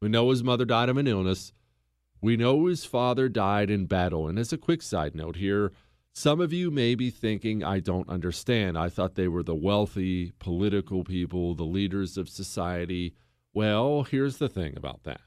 We 0.00 0.08
know 0.08 0.30
his 0.30 0.42
mother 0.42 0.64
died 0.64 0.88
of 0.88 0.96
an 0.96 1.06
illness. 1.06 1.52
We 2.20 2.36
know 2.36 2.66
his 2.66 2.84
father 2.84 3.28
died 3.28 3.70
in 3.70 3.86
battle. 3.86 4.28
And 4.28 4.38
as 4.38 4.52
a 4.52 4.58
quick 4.58 4.82
side 4.82 5.14
note 5.14 5.36
here, 5.36 5.72
some 6.12 6.40
of 6.40 6.52
you 6.52 6.70
may 6.70 6.94
be 6.94 7.08
thinking, 7.08 7.64
I 7.64 7.80
don't 7.80 8.08
understand. 8.08 8.76
I 8.76 8.88
thought 8.88 9.14
they 9.14 9.28
were 9.28 9.42
the 9.42 9.54
wealthy, 9.54 10.32
political 10.38 11.04
people, 11.04 11.54
the 11.54 11.64
leaders 11.64 12.18
of 12.18 12.28
society. 12.28 13.14
Well, 13.54 14.02
here's 14.02 14.36
the 14.36 14.48
thing 14.48 14.76
about 14.76 15.04
that 15.04 15.20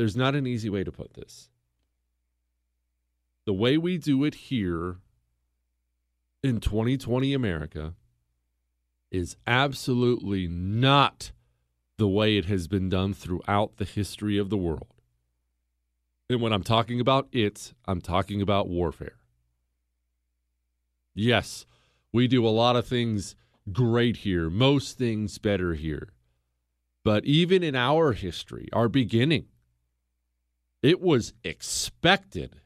There's 0.00 0.16
not 0.16 0.34
an 0.34 0.46
easy 0.46 0.70
way 0.70 0.82
to 0.82 0.90
put 0.90 1.12
this. 1.12 1.50
The 3.44 3.52
way 3.52 3.76
we 3.76 3.98
do 3.98 4.24
it 4.24 4.34
here 4.34 4.96
in 6.42 6.58
2020 6.58 7.34
America 7.34 7.92
is 9.10 9.36
absolutely 9.46 10.48
not 10.48 11.32
the 11.98 12.08
way 12.08 12.38
it 12.38 12.46
has 12.46 12.66
been 12.66 12.88
done 12.88 13.12
throughout 13.12 13.76
the 13.76 13.84
history 13.84 14.38
of 14.38 14.48
the 14.48 14.56
world. 14.56 15.02
And 16.30 16.40
when 16.40 16.54
I'm 16.54 16.62
talking 16.62 16.98
about 16.98 17.28
it, 17.30 17.74
I'm 17.86 18.00
talking 18.00 18.40
about 18.40 18.70
warfare. 18.70 19.18
Yes, 21.14 21.66
we 22.10 22.26
do 22.26 22.46
a 22.46 22.48
lot 22.48 22.74
of 22.74 22.86
things 22.86 23.36
great 23.70 24.16
here, 24.16 24.48
most 24.48 24.96
things 24.96 25.36
better 25.36 25.74
here. 25.74 26.08
But 27.04 27.26
even 27.26 27.62
in 27.62 27.76
our 27.76 28.12
history, 28.12 28.66
our 28.72 28.88
beginning, 28.88 29.44
it 30.82 31.00
was 31.00 31.32
expected 31.44 32.56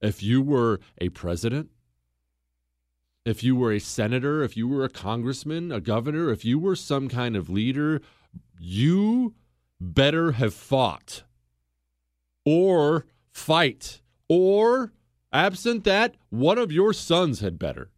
if 0.00 0.22
you 0.22 0.42
were 0.42 0.80
a 0.98 1.08
president, 1.08 1.70
if 3.24 3.42
you 3.42 3.56
were 3.56 3.72
a 3.72 3.80
senator, 3.80 4.42
if 4.42 4.56
you 4.56 4.68
were 4.68 4.84
a 4.84 4.88
congressman, 4.88 5.72
a 5.72 5.80
governor, 5.80 6.30
if 6.30 6.44
you 6.44 6.58
were 6.58 6.76
some 6.76 7.08
kind 7.08 7.34
of 7.34 7.50
leader, 7.50 8.00
you 8.58 9.34
better 9.80 10.32
have 10.32 10.54
fought 10.54 11.24
or 12.44 13.06
fight 13.32 14.00
or 14.28 14.92
absent 15.32 15.84
that, 15.84 16.14
one 16.30 16.58
of 16.58 16.70
your 16.72 16.92
sons 16.92 17.40
had 17.40 17.58
better. 17.58 17.90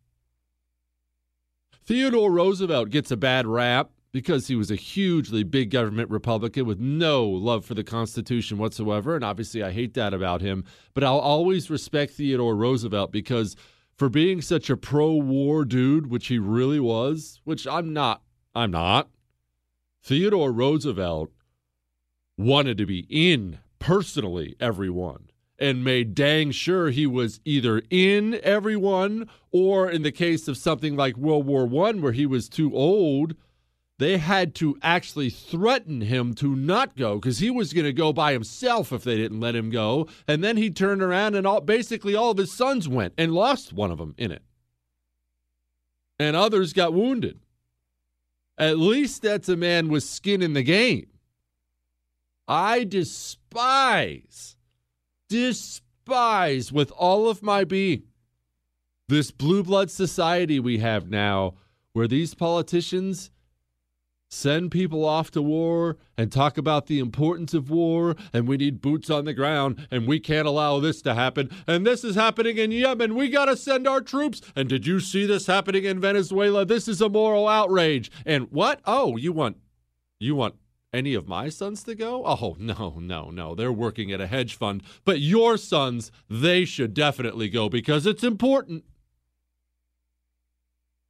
Theodore 1.85 2.31
Roosevelt 2.33 2.90
gets 2.90 3.11
a 3.11 3.16
bad 3.16 3.47
rap 3.47 3.90
because 4.12 4.47
he 4.49 4.57
was 4.57 4.71
a 4.71 4.77
hugely 4.77 5.42
big 5.42 5.71
government 5.71 6.11
Republican 6.11 6.66
with 6.66 6.81
no 6.81 7.27
love 7.27 7.64
for 7.64 7.75
the 7.75 7.85
Constitution 7.85 8.59
whatsoever. 8.59 9.14
And 9.14 9.25
obviously, 9.25 9.62
I 9.62 9.71
hate 9.71 9.94
that 9.94 10.14
about 10.14 10.40
him. 10.40 10.64
But 10.94 11.05
I'll 11.05 11.18
always 11.18 11.71
respect 11.71 12.12
Theodore 12.14 12.57
Roosevelt 12.57 13.12
because 13.12 13.57
for 13.97 14.09
being 14.09 14.40
such 14.40 14.71
a 14.71 14.77
pro 14.77 15.12
war 15.12 15.64
dude, 15.64 16.09
which 16.09 16.29
he 16.29 16.38
really 16.38 16.81
was, 16.81 17.40
which 17.44 17.66
I'm 17.66 17.92
not, 17.92 18.23
I'm 18.55 18.71
not, 18.71 19.09
Theodore 20.03 20.53
Roosevelt 20.53 21.31
wanted 22.37 22.79
to 22.79 22.87
be 22.87 23.07
in 23.11 23.59
personally 23.79 24.57
everyone 24.61 25.29
and 25.59 25.85
made 25.85 26.14
dang 26.14 26.53
sure 26.53 26.90
he 26.90 27.07
was 27.07 27.40
either 27.44 27.83
in 27.90 28.38
everyone 28.42 29.29
or 29.51 29.90
in 29.90 30.03
the 30.03 30.12
case 30.12 30.47
of 30.47 30.57
something 30.57 30.94
like 30.94 31.16
World 31.16 31.47
War 31.47 31.66
One 31.66 32.01
where 32.01 32.12
he 32.12 32.27
was 32.27 32.49
too 32.49 32.75
old 32.75 33.35
they 33.99 34.19
had 34.19 34.55
to 34.57 34.79
actually 34.81 35.29
threaten 35.29 36.01
him 36.01 36.33
to 36.35 36.55
not 36.55 36.97
go 36.97 37.17
because 37.17 37.39
he 37.39 37.51
was 37.51 37.73
going 37.73 37.85
to 37.85 37.93
go 37.93 38.13
by 38.13 38.33
himself 38.33 38.93
if 38.93 39.03
they 39.03 39.17
didn't 39.17 39.41
let 39.41 39.57
him 39.57 39.71
go. 39.71 40.07
And 40.29 40.43
then 40.43 40.57
he 40.57 40.71
turned 40.71 41.03
around 41.03 41.35
and 41.35 41.47
all, 41.47 41.61
basically 41.61 42.15
all 42.15 42.31
of 42.31 42.39
his 42.39 42.53
sons 42.53 42.89
went 42.89 43.15
and 43.19 43.35
lost 43.35 43.73
one 43.73 43.91
of 43.91 43.99
them 43.99 44.15
in 44.17 44.31
it. 44.31 44.43
And 46.19 46.37
others 46.37 46.73
got 46.73 46.95
wounded. 46.95 47.41
At 48.57 48.79
least 48.79 49.23
that's 49.23 49.49
a 49.49 49.57
man 49.57 49.89
with 49.89 50.05
skin 50.05 50.43
in 50.43 50.53
the 50.53 50.63
game. 50.63 51.09
I 52.47 52.85
despise, 52.85 54.57
despise 55.29 56.73
with 56.73 56.91
all 56.93 57.29
of 57.29 57.43
my 57.43 57.65
being 57.65 58.05
this 59.09 59.31
blue 59.31 59.63
blood 59.63 59.91
society 59.91 60.61
we 60.61 60.79
have 60.79 61.11
now 61.11 61.55
where 61.93 62.07
these 62.07 62.35
politicians 62.35 63.31
send 64.29 64.71
people 64.71 65.05
off 65.05 65.31
to 65.31 65.43
war 65.43 65.97
and 66.17 66.31
talk 66.31 66.59
about 66.59 66.87
the 66.87 66.99
importance 66.99 67.55
of 67.55 67.71
war 67.71 68.14
and 68.33 68.47
we 68.47 68.57
need 68.57 68.81
boots 68.81 69.11
on 69.11 69.25
the 69.25 69.33
ground 69.33 69.87
and 69.91 70.07
we 70.07 70.21
can't 70.21 70.47
allow 70.47 70.79
this 70.79 71.03
to 71.03 71.14
happen. 71.14 71.51
And 71.67 71.87
this 71.87 72.05
is 72.05 72.14
happening 72.14 72.59
in 72.59 72.71
Yemen. 72.71 73.14
We 73.14 73.31
got 73.31 73.47
to 73.47 73.57
send 73.57 73.88
our 73.88 74.01
troops. 74.01 74.41
And 74.55 74.69
did 74.69 74.87
you 74.87 75.01
see 75.01 75.27
this 75.27 75.47
happening 75.47 75.85
in 75.85 76.01
Venezuela? 76.01 76.64
This 76.64 76.88
is 76.88 77.01
a 77.01 77.09
moral 77.09 77.49
outrage. 77.49 78.11
And 78.27 78.51
what? 78.51 78.81
Oh 78.85 79.17
you 79.17 79.33
want 79.33 79.57
you 80.21 80.35
want 80.35 80.57
any 80.93 81.14
of 81.14 81.29
my 81.29 81.49
sons 81.49 81.83
to 81.85 81.95
go? 81.95 82.23
Oh 82.25 82.57
no 82.61 82.99
no 83.01 83.31
no. 83.31 83.55
They're 83.55 83.73
working 83.73 84.12
at 84.12 84.21
a 84.21 84.27
hedge 84.27 84.57
fund. 84.57 84.83
But 85.05 85.21
your 85.21 85.57
sons 85.57 86.12
they 86.29 86.64
should 86.64 86.93
definitely 86.93 87.49
go 87.49 87.69
because 87.69 88.07
it's 88.07 88.25
important 88.25 88.85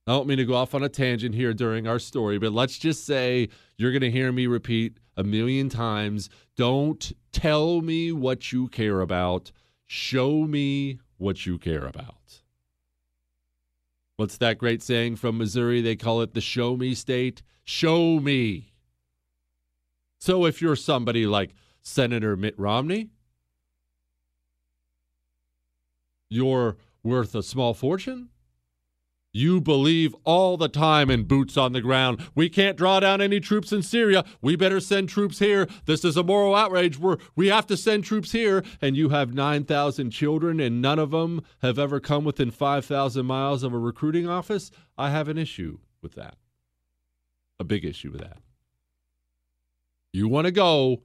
I 0.09 0.13
don't 0.13 0.27
mean 0.27 0.39
to 0.39 0.47
go 0.47 0.55
off 0.55 0.75
on 0.75 0.83
a 0.83 0.89
tangent 0.89 1.35
here 1.35 1.53
during 1.53 1.87
our 1.87 1.99
story, 1.99 2.39
but 2.39 2.55
let's 2.55 2.79
just 2.79 3.05
say 3.05 3.51
you're 3.77 3.93
going 3.93 4.01
to 4.01 4.11
hear 4.11 4.33
me 4.33 4.47
repeat 4.47 4.97
a 5.19 5.23
million 5.23 5.69
times 5.69 6.31
don't 6.57 7.13
tell 7.31 7.83
me 7.83 8.11
what 8.11 8.51
you 8.51 8.69
care 8.69 9.03
about, 9.03 9.53
show 9.87 10.47
me 10.47 10.99
what 11.19 11.45
you 11.45 11.59
care 11.59 11.85
about. 11.87 12.41
What's 14.17 14.39
that 14.39 14.57
great 14.57 14.83
saying 14.83 15.17
from 15.17 15.37
Missouri? 15.37 15.83
They 15.83 15.95
call 15.95 16.23
it 16.23 16.33
the 16.33 16.41
show 16.41 16.75
me 16.75 16.95
state. 16.95 17.43
Show 17.63 18.19
me. 18.19 18.73
So 20.19 20.47
if 20.47 20.63
you're 20.63 20.75
somebody 20.75 21.27
like 21.27 21.55
Senator 21.83 22.35
Mitt 22.35 22.59
Romney, 22.59 23.11
you're 26.31 26.79
worth 27.03 27.35
a 27.35 27.43
small 27.43 27.75
fortune. 27.75 28.31
You 29.33 29.61
believe 29.61 30.15
all 30.25 30.57
the 30.57 30.69
time 30.69 31.11
in 31.11 31.25
boots 31.25 31.57
on 31.57 31.73
the 31.73 31.83
ground. 31.83 32.25
We 32.35 32.49
can't 32.49 32.79
draw 32.79 32.99
down 32.99 33.21
any 33.21 33.41
troops 33.41 33.73
in 33.73 33.83
Syria. 33.83 34.25
We 34.41 34.57
better 34.57 34.81
send 34.81 35.11
troops 35.11 35.39
here. 35.39 35.69
This 35.85 36.05
is 36.05 36.17
a 36.17 36.23
moral 36.25 36.55
outrage. 36.55 36.99
We're, 36.99 37.19
we 37.37 37.49
have 37.49 37.67
to 37.67 37.77
send 37.77 38.05
troops 38.05 38.33
here. 38.33 38.65
And 38.81 38.97
you 38.97 39.11
have 39.11 39.35
9,000 39.35 40.11
children, 40.11 40.61
and 40.61 40.81
none 40.81 40.99
of 40.99 41.11
them 41.11 41.43
have 41.61 41.79
ever 41.79 42.01
come 42.01 42.25
within 42.25 42.51
5,000 42.51 43.27
miles 43.27 43.63
of 43.63 43.75
a 43.75 43.79
recruiting 43.79 44.29
office. 44.29 44.71
I 44.97 45.11
have 45.11 45.29
an 45.29 45.37
issue 45.37 45.79
with 46.01 46.15
that. 46.15 46.37
A 47.61 47.65
big 47.65 47.85
issue 47.85 48.11
with 48.11 48.23
that. 48.23 48.39
You 50.13 50.27
want 50.27 50.47
to 50.47 50.53
go, 50.53 51.03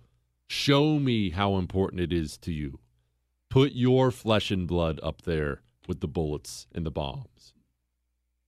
show 0.48 0.98
me 0.98 1.32
how 1.32 1.58
important 1.58 2.02
it 2.02 2.14
is 2.14 2.38
to 2.38 2.54
you. 2.54 2.80
Put 3.50 3.74
your 3.74 4.12
flesh 4.12 4.50
and 4.50 4.66
blood 4.66 5.00
up 5.04 5.24
there 5.24 5.62
with 5.88 6.00
the 6.00 6.08
bullets 6.08 6.68
and 6.74 6.86
the 6.86 6.92
bombs. 6.92 7.53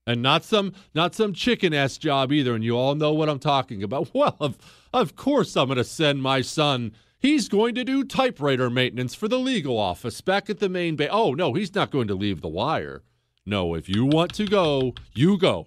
And 0.06 0.22
not 0.22 0.44
some 0.44 0.72
not 0.94 1.14
some 1.14 1.32
chicken 1.32 1.74
ass 1.74 1.98
job 1.98 2.32
either, 2.32 2.54
and 2.54 2.62
you 2.62 2.76
all 2.76 2.94
know 2.94 3.12
what 3.12 3.28
I'm 3.28 3.40
talking 3.40 3.82
about. 3.82 4.10
Well, 4.14 4.36
of 4.40 4.56
of 4.92 5.16
course 5.16 5.56
I'm 5.56 5.68
gonna 5.68 5.84
send 5.84 6.22
my 6.22 6.40
son. 6.40 6.92
He's 7.18 7.48
going 7.48 7.74
to 7.74 7.84
do 7.84 8.04
typewriter 8.04 8.70
maintenance 8.70 9.14
for 9.14 9.26
the 9.26 9.38
legal 9.38 9.78
office 9.78 10.20
back 10.20 10.48
at 10.48 10.60
the 10.60 10.68
main 10.68 10.94
bay. 10.96 11.08
Oh 11.08 11.32
no, 11.34 11.54
he's 11.54 11.74
not 11.74 11.90
going 11.90 12.08
to 12.08 12.14
leave 12.14 12.40
the 12.40 12.48
wire. 12.48 13.02
No, 13.44 13.74
if 13.74 13.88
you 13.88 14.04
want 14.04 14.32
to 14.34 14.46
go, 14.46 14.94
you 15.14 15.38
go. 15.38 15.66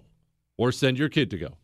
Or 0.56 0.72
send 0.72 0.98
your 0.98 1.08
kid 1.08 1.30
to 1.30 1.38
go. 1.38 1.56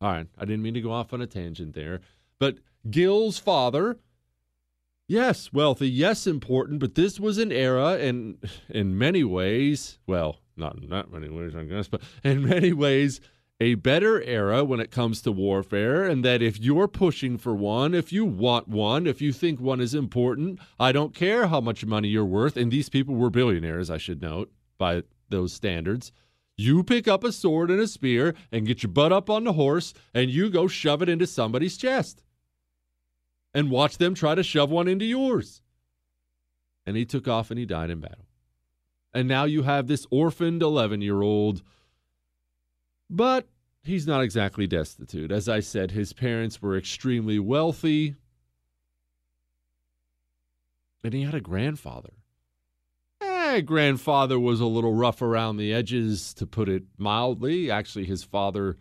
All 0.00 0.12
right, 0.12 0.26
I 0.36 0.44
didn't 0.44 0.62
mean 0.62 0.74
to 0.74 0.82
go 0.82 0.92
off 0.92 1.12
on 1.12 1.22
a 1.22 1.26
tangent 1.26 1.74
there. 1.74 2.00
But 2.38 2.58
Gil's 2.90 3.38
father 3.38 3.98
Yes, 5.08 5.52
wealthy, 5.52 5.88
yes, 5.88 6.26
important, 6.26 6.80
but 6.80 6.96
this 6.96 7.20
was 7.20 7.38
an 7.38 7.52
era, 7.52 7.92
and 7.92 8.38
in 8.68 8.98
many 8.98 9.22
ways, 9.22 9.98
well, 10.04 10.40
not 10.56 10.76
in 10.82 10.88
that 10.90 11.10
many 11.10 11.28
ways, 11.28 11.54
I 11.54 11.64
guess, 11.64 11.88
but 11.88 12.02
in 12.24 12.46
many 12.46 12.72
ways, 12.72 13.20
a 13.58 13.74
better 13.74 14.20
era 14.22 14.64
when 14.64 14.80
it 14.80 14.90
comes 14.90 15.22
to 15.22 15.32
warfare. 15.32 16.04
And 16.04 16.24
that 16.24 16.42
if 16.42 16.58
you're 16.58 16.88
pushing 16.88 17.38
for 17.38 17.54
one, 17.54 17.94
if 17.94 18.12
you 18.12 18.24
want 18.24 18.68
one, 18.68 19.06
if 19.06 19.20
you 19.20 19.32
think 19.32 19.60
one 19.60 19.80
is 19.80 19.94
important, 19.94 20.58
I 20.78 20.92
don't 20.92 21.14
care 21.14 21.46
how 21.46 21.60
much 21.60 21.86
money 21.86 22.08
you're 22.08 22.24
worth. 22.24 22.56
And 22.56 22.70
these 22.70 22.88
people 22.88 23.14
were 23.14 23.30
billionaires, 23.30 23.90
I 23.90 23.98
should 23.98 24.20
note, 24.20 24.50
by 24.78 25.02
those 25.28 25.52
standards. 25.52 26.12
You 26.58 26.82
pick 26.82 27.06
up 27.06 27.22
a 27.22 27.32
sword 27.32 27.70
and 27.70 27.80
a 27.80 27.86
spear 27.86 28.34
and 28.50 28.66
get 28.66 28.82
your 28.82 28.92
butt 28.92 29.12
up 29.12 29.28
on 29.28 29.44
the 29.44 29.52
horse 29.52 29.92
and 30.14 30.30
you 30.30 30.48
go 30.48 30.66
shove 30.66 31.02
it 31.02 31.08
into 31.08 31.26
somebody's 31.26 31.76
chest 31.76 32.22
and 33.52 33.70
watch 33.70 33.98
them 33.98 34.14
try 34.14 34.34
to 34.34 34.42
shove 34.42 34.70
one 34.70 34.88
into 34.88 35.04
yours. 35.04 35.62
And 36.86 36.96
he 36.96 37.04
took 37.04 37.28
off 37.28 37.50
and 37.50 37.58
he 37.58 37.66
died 37.66 37.90
in 37.90 38.00
battle. 38.00 38.25
And 39.16 39.28
now 39.28 39.44
you 39.44 39.62
have 39.62 39.86
this 39.86 40.06
orphaned 40.10 40.60
11 40.60 41.00
year 41.00 41.22
old, 41.22 41.62
but 43.08 43.48
he's 43.82 44.06
not 44.06 44.22
exactly 44.22 44.66
destitute. 44.66 45.32
As 45.32 45.48
I 45.48 45.60
said, 45.60 45.92
his 45.92 46.12
parents 46.12 46.60
were 46.60 46.76
extremely 46.76 47.38
wealthy, 47.38 48.14
and 51.02 51.14
he 51.14 51.22
had 51.22 51.34
a 51.34 51.40
grandfather. 51.40 52.12
Eh, 53.22 53.62
grandfather 53.62 54.38
was 54.38 54.60
a 54.60 54.66
little 54.66 54.92
rough 54.92 55.22
around 55.22 55.56
the 55.56 55.72
edges, 55.72 56.34
to 56.34 56.46
put 56.46 56.68
it 56.68 56.82
mildly. 56.98 57.70
Actually, 57.70 58.04
his 58.04 58.22
father 58.22 58.76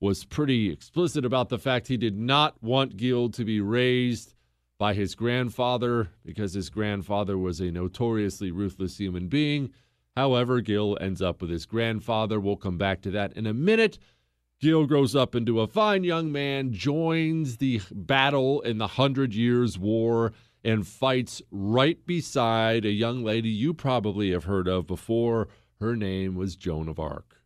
was 0.00 0.26
pretty 0.26 0.70
explicit 0.70 1.24
about 1.24 1.48
the 1.48 1.58
fact 1.58 1.88
he 1.88 1.96
did 1.96 2.18
not 2.18 2.62
want 2.62 2.98
Gil 2.98 3.30
to 3.30 3.42
be 3.42 3.62
raised 3.62 4.34
by 4.78 4.94
his 4.94 5.14
grandfather 5.14 6.10
because 6.24 6.54
his 6.54 6.70
grandfather 6.70 7.36
was 7.36 7.60
a 7.60 7.70
notoriously 7.70 8.50
ruthless 8.50 8.98
human 8.98 9.26
being. 9.28 9.70
However, 10.16 10.60
Gil 10.60 10.96
ends 11.00 11.20
up 11.20 11.42
with 11.42 11.50
his 11.50 11.66
grandfather. 11.66 12.40
We'll 12.40 12.56
come 12.56 12.78
back 12.78 13.02
to 13.02 13.10
that 13.10 13.32
in 13.34 13.46
a 13.46 13.52
minute. 13.52 13.98
Gil 14.60 14.86
grows 14.86 15.14
up 15.14 15.34
into 15.34 15.60
a 15.60 15.68
fine 15.68 16.02
young 16.02 16.32
man, 16.32 16.72
joins 16.72 17.58
the 17.58 17.80
battle 17.92 18.60
in 18.62 18.78
the 18.78 18.88
Hundred 18.88 19.34
Years' 19.34 19.78
War, 19.78 20.32
and 20.64 20.86
fights 20.86 21.40
right 21.52 22.04
beside 22.06 22.84
a 22.84 22.90
young 22.90 23.22
lady 23.22 23.48
you 23.48 23.72
probably 23.72 24.32
have 24.32 24.44
heard 24.44 24.66
of 24.66 24.86
before. 24.86 25.48
Her 25.80 25.94
name 25.94 26.34
was 26.34 26.56
Joan 26.56 26.88
of 26.88 26.98
Arc. 26.98 27.36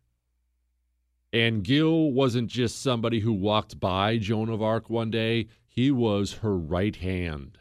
And 1.31 1.63
Gil 1.63 2.11
wasn't 2.11 2.49
just 2.49 2.81
somebody 2.81 3.19
who 3.19 3.33
walked 3.33 3.79
by 3.79 4.17
Joan 4.17 4.49
of 4.49 4.61
Arc 4.61 4.89
one 4.89 5.11
day, 5.11 5.47
he 5.75 5.89
was 5.89 6.33
her 6.33 6.55
right 6.55 6.97
hand. 6.97 7.57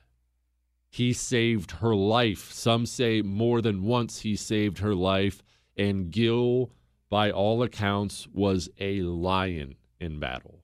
He 0.90 1.14
saved 1.14 1.70
her 1.70 1.96
life. 1.96 2.52
Some 2.52 2.84
say 2.84 3.22
more 3.22 3.62
than 3.62 3.84
once 3.84 4.20
he 4.20 4.36
saved 4.36 4.80
her 4.80 4.94
life. 4.94 5.40
And 5.78 6.10
Gil, 6.10 6.70
by 7.08 7.30
all 7.30 7.62
accounts, 7.62 8.28
was 8.28 8.68
a 8.78 9.00
lion 9.00 9.76
in 9.98 10.20
battle. 10.20 10.60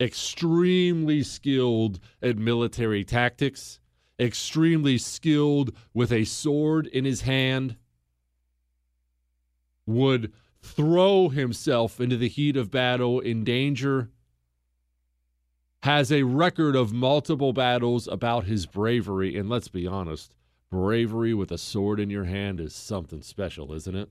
Extremely 0.00 1.24
skilled 1.24 1.98
at 2.22 2.38
military 2.38 3.02
tactics, 3.02 3.80
extremely 4.20 4.96
skilled 4.96 5.72
with 5.92 6.12
a 6.12 6.24
sword 6.24 6.86
in 6.86 7.04
his 7.04 7.22
hand 7.22 7.74
would 9.86 10.32
throw 10.62 11.30
himself 11.30 12.00
into 12.00 12.16
the 12.16 12.28
heat 12.28 12.56
of 12.56 12.70
battle 12.70 13.18
in 13.18 13.42
danger, 13.42 14.12
has 15.82 16.10
a 16.10 16.24
record 16.24 16.74
of 16.74 16.92
multiple 16.92 17.52
battles 17.52 18.08
about 18.08 18.44
his 18.44 18.66
bravery. 18.66 19.36
And 19.36 19.48
let's 19.48 19.68
be 19.68 19.86
honest, 19.86 20.34
bravery 20.70 21.34
with 21.34 21.52
a 21.52 21.58
sword 21.58 22.00
in 22.00 22.10
your 22.10 22.24
hand 22.24 22.60
is 22.60 22.74
something 22.74 23.22
special, 23.22 23.72
isn't 23.72 23.94
it? 23.94 24.10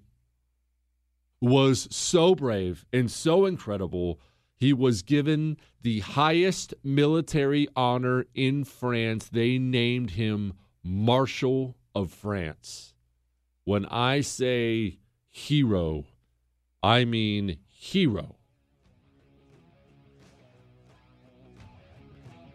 Was 1.41 1.88
so 1.91 2.34
brave 2.34 2.86
and 2.91 3.12
so 3.12 3.45
incredible. 3.45 4.19
He 4.56 4.73
was 4.73 5.03
given 5.03 5.58
the 5.82 5.99
highest 5.99 6.73
military 6.84 7.67
honor 7.75 8.25
in 8.34 8.63
France. 8.63 9.30
They 9.30 9.60
named 9.60 10.12
him 10.12 10.53
Marshal 10.84 11.75
of 11.93 12.12
France. 12.12 12.93
When 13.65 13.86
I 13.88 14.21
say 14.21 14.97
hero. 15.30 16.06
I 16.82 17.06
mean 17.06 17.58
hero. 17.67 18.37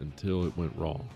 Until 0.03 0.45
it 0.45 0.57
went 0.57 0.75
wrong. 0.75 1.07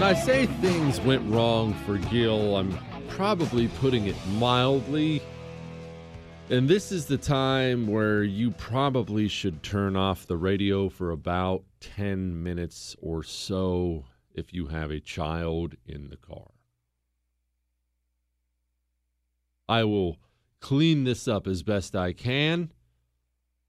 When 0.00 0.16
I 0.16 0.18
say 0.18 0.46
things 0.46 0.98
went 1.02 1.30
wrong 1.30 1.74
for 1.84 1.98
Gil, 1.98 2.56
I'm 2.56 2.74
probably 3.08 3.68
putting 3.68 4.06
it 4.06 4.16
mildly. 4.38 5.20
And 6.48 6.66
this 6.66 6.90
is 6.90 7.04
the 7.04 7.18
time 7.18 7.86
where 7.86 8.22
you 8.22 8.50
probably 8.52 9.28
should 9.28 9.62
turn 9.62 9.96
off 9.96 10.26
the 10.26 10.38
radio 10.38 10.88
for 10.88 11.10
about 11.10 11.64
10 11.80 12.42
minutes 12.42 12.96
or 13.02 13.22
so 13.22 14.06
if 14.32 14.54
you 14.54 14.68
have 14.68 14.90
a 14.90 15.00
child 15.00 15.74
in 15.84 16.08
the 16.08 16.16
car. 16.16 16.48
I 19.68 19.84
will 19.84 20.16
clean 20.60 21.04
this 21.04 21.28
up 21.28 21.46
as 21.46 21.62
best 21.62 21.94
I 21.94 22.14
can, 22.14 22.72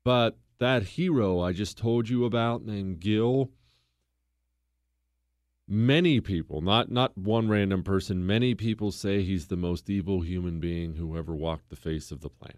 but 0.06 0.38
that 0.60 0.84
hero 0.84 1.42
I 1.42 1.52
just 1.52 1.78
told 1.78 2.08
you 2.08 2.24
about 2.24 2.64
named 2.66 3.02
Gil 3.02 3.52
Many 5.74 6.20
people, 6.20 6.60
not 6.60 6.92
not 6.92 7.18
one 7.18 7.48
random 7.48 7.82
person, 7.82 8.28
many 8.28 8.56
people 8.56 8.92
say 8.92 9.24
he's 9.24 9.48
the 9.48 9.56
most 9.56 9.90
evil 9.90 10.20
human 10.20 10.60
being 10.60 10.96
who 10.96 11.18
ever 11.18 11.34
walked 11.34 11.70
the 11.70 11.78
face 11.78 12.12
of 12.12 12.20
the 12.20 12.30
planet. 12.30 12.58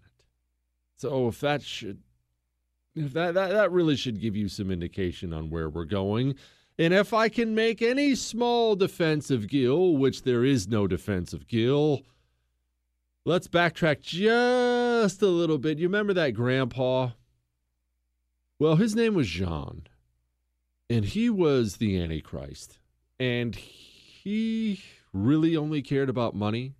So 0.96 1.28
if 1.28 1.38
that 1.38 1.62
should 1.62 2.02
if 2.96 3.12
that, 3.12 3.34
that 3.34 3.50
that 3.50 3.70
really 3.70 3.94
should 3.94 4.20
give 4.20 4.34
you 4.34 4.48
some 4.48 4.68
indication 4.68 5.32
on 5.32 5.48
where 5.48 5.68
we're 5.68 5.84
going. 5.84 6.34
And 6.76 6.92
if 6.92 7.14
I 7.14 7.28
can 7.28 7.54
make 7.54 7.80
any 7.82 8.16
small 8.16 8.74
defense 8.74 9.30
of 9.30 9.46
Gil, 9.46 9.96
which 9.96 10.24
there 10.24 10.44
is 10.44 10.66
no 10.66 10.88
defense 10.88 11.32
of 11.32 11.46
Gil, 11.46 12.02
let's 13.24 13.46
backtrack 13.46 14.00
just 14.00 15.22
a 15.22 15.28
little 15.28 15.58
bit. 15.58 15.78
You 15.78 15.86
remember 15.86 16.14
that 16.14 16.30
grandpa? 16.30 17.10
Well, 18.58 18.74
his 18.74 18.96
name 18.96 19.14
was 19.14 19.28
Jean, 19.28 19.86
and 20.90 21.04
he 21.04 21.30
was 21.30 21.76
the 21.76 21.96
Antichrist 21.96 22.80
and 23.18 23.54
he 23.54 24.82
really 25.12 25.56
only 25.56 25.82
cared 25.82 26.08
about 26.08 26.34
money. 26.34 26.74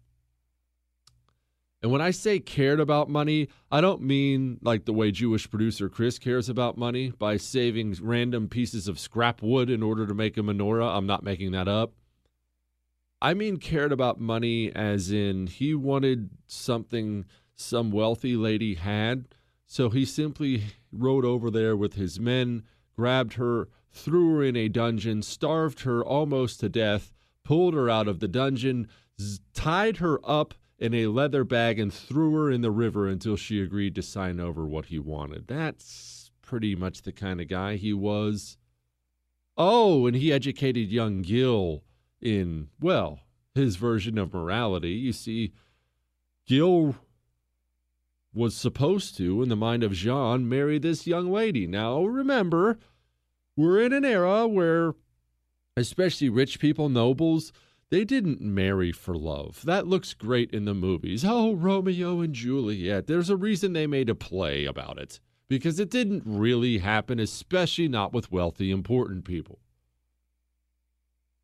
And 1.82 1.92
when 1.92 2.00
I 2.00 2.12
say 2.12 2.38
cared 2.38 2.80
about 2.80 3.10
money, 3.10 3.48
I 3.70 3.82
don't 3.82 4.00
mean 4.00 4.58
like 4.62 4.86
the 4.86 4.94
way 4.94 5.10
Jewish 5.10 5.50
producer 5.50 5.90
Chris 5.90 6.18
cares 6.18 6.48
about 6.48 6.78
money 6.78 7.10
by 7.10 7.36
saving 7.36 7.96
random 8.00 8.48
pieces 8.48 8.88
of 8.88 8.98
scrap 8.98 9.42
wood 9.42 9.68
in 9.68 9.82
order 9.82 10.06
to 10.06 10.14
make 10.14 10.38
a 10.38 10.40
menorah. 10.40 10.96
I'm 10.96 11.06
not 11.06 11.22
making 11.22 11.52
that 11.52 11.68
up. 11.68 11.92
I 13.20 13.34
mean 13.34 13.58
cared 13.58 13.92
about 13.92 14.18
money 14.18 14.74
as 14.74 15.10
in 15.10 15.46
he 15.46 15.74
wanted 15.74 16.30
something 16.46 17.26
some 17.54 17.90
wealthy 17.90 18.36
lady 18.36 18.74
had. 18.74 19.26
So 19.66 19.90
he 19.90 20.04
simply 20.04 20.64
rode 20.92 21.24
over 21.24 21.50
there 21.50 21.76
with 21.76 21.94
his 21.94 22.18
men, 22.18 22.62
grabbed 22.96 23.34
her, 23.34 23.68
threw 23.94 24.34
her 24.34 24.44
in 24.44 24.56
a 24.56 24.68
dungeon, 24.68 25.22
starved 25.22 25.80
her 25.80 26.04
almost 26.04 26.60
to 26.60 26.68
death, 26.68 27.14
pulled 27.44 27.74
her 27.74 27.88
out 27.88 28.08
of 28.08 28.20
the 28.20 28.28
dungeon, 28.28 28.88
z- 29.20 29.40
tied 29.54 29.98
her 29.98 30.18
up 30.28 30.54
in 30.78 30.92
a 30.92 31.06
leather 31.06 31.44
bag, 31.44 31.78
and 31.78 31.94
threw 31.94 32.34
her 32.34 32.50
in 32.50 32.60
the 32.60 32.70
river 32.70 33.08
until 33.08 33.36
she 33.36 33.62
agreed 33.62 33.94
to 33.94 34.02
sign 34.02 34.40
over 34.40 34.66
what 34.66 34.86
he 34.86 34.98
wanted. 34.98 35.46
That's 35.46 36.32
pretty 36.42 36.74
much 36.74 37.02
the 37.02 37.12
kind 37.12 37.40
of 37.40 37.48
guy 37.48 37.76
he 37.76 37.92
was. 37.92 38.58
Oh, 39.56 40.06
and 40.06 40.16
he 40.16 40.32
educated 40.32 40.90
young 40.90 41.22
Gil 41.22 41.84
in, 42.20 42.68
well, 42.80 43.20
his 43.54 43.76
version 43.76 44.18
of 44.18 44.34
morality. 44.34 44.90
You 44.90 45.12
see, 45.12 45.52
Gil 46.46 46.96
was 48.34 48.56
supposed 48.56 49.16
to, 49.16 49.42
in 49.42 49.48
the 49.48 49.56
mind 49.56 49.84
of 49.84 49.92
Jean, 49.92 50.48
marry 50.48 50.78
this 50.78 51.06
young 51.06 51.30
lady. 51.30 51.68
Now, 51.68 52.04
remember, 52.04 52.78
we're 53.56 53.80
in 53.82 53.92
an 53.92 54.04
era 54.04 54.46
where, 54.46 54.94
especially 55.76 56.28
rich 56.28 56.58
people, 56.58 56.88
nobles, 56.88 57.52
they 57.90 58.04
didn't 58.04 58.40
marry 58.40 58.90
for 58.90 59.14
love. 59.14 59.62
That 59.64 59.86
looks 59.86 60.14
great 60.14 60.50
in 60.50 60.64
the 60.64 60.74
movies. 60.74 61.24
Oh, 61.24 61.54
Romeo 61.54 62.20
and 62.20 62.34
Juliet. 62.34 63.06
There's 63.06 63.30
a 63.30 63.36
reason 63.36 63.72
they 63.72 63.86
made 63.86 64.08
a 64.08 64.14
play 64.14 64.64
about 64.64 64.98
it 64.98 65.20
because 65.48 65.78
it 65.78 65.90
didn't 65.90 66.24
really 66.26 66.78
happen, 66.78 67.20
especially 67.20 67.88
not 67.88 68.12
with 68.12 68.32
wealthy, 68.32 68.70
important 68.70 69.24
people. 69.24 69.60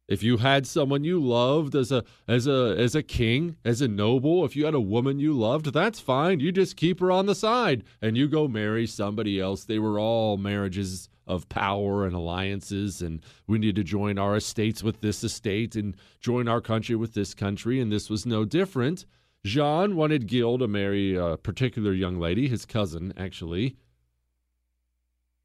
If 0.09 0.25
you 0.25 0.39
had 0.39 0.67
someone 0.67 1.05
you 1.05 1.23
loved 1.23 1.77
as 1.77 1.93
a 1.93 2.03
as 2.27 2.49
a 2.49 2.75
as 2.77 2.97
a 2.97 3.03
king, 3.03 3.55
as 3.65 3.81
a 3.81 3.87
noble, 3.87 4.45
if 4.45 4.57
you 4.57 4.65
had 4.65 4.75
a 4.75 4.81
woman 4.81 5.21
you 5.21 5.33
loved, 5.33 5.73
that's 5.73 6.01
fine. 6.01 6.41
You 6.41 6.51
just 6.51 6.77
keep 6.77 6.99
her 6.99 7.13
on 7.13 7.27
the 7.27 7.35
side 7.37 7.85
and 8.03 8.17
you 8.17 8.27
go 8.27 8.49
marry 8.49 8.89
somebody 8.89 9.39
else. 9.39 9.63
They 9.63 9.79
were 9.79 10.01
all 10.01 10.37
marriages 10.37 11.10
of 11.31 11.49
power 11.49 12.05
and 12.05 12.15
alliances, 12.15 13.01
and 13.01 13.25
we 13.47 13.59
need 13.59 13.77
to 13.77 13.85
join 13.85 14.19
our 14.19 14.37
estates 14.37 14.83
with 14.83 15.01
this 15.01 15.23
estate 15.23 15.77
and 15.77 15.97
join 16.21 16.49
our 16.49 16.61
country 16.61 16.97
with 16.97 17.15
this 17.15 17.35
country, 17.35 17.81
and 17.81 17.93
this 17.93 18.11
was 18.11 18.27
no 18.27 18.45
different. 18.45 19.07
Jean 19.45 19.97
wanted 19.97 20.27
Gil 20.27 20.59
to 20.59 20.69
marry 20.69 21.15
a 21.15 21.37
particular 21.37 21.93
young 21.93 22.19
lady, 22.19 22.49
his 22.49 22.67
cousin, 22.67 23.15
actually. 23.17 23.77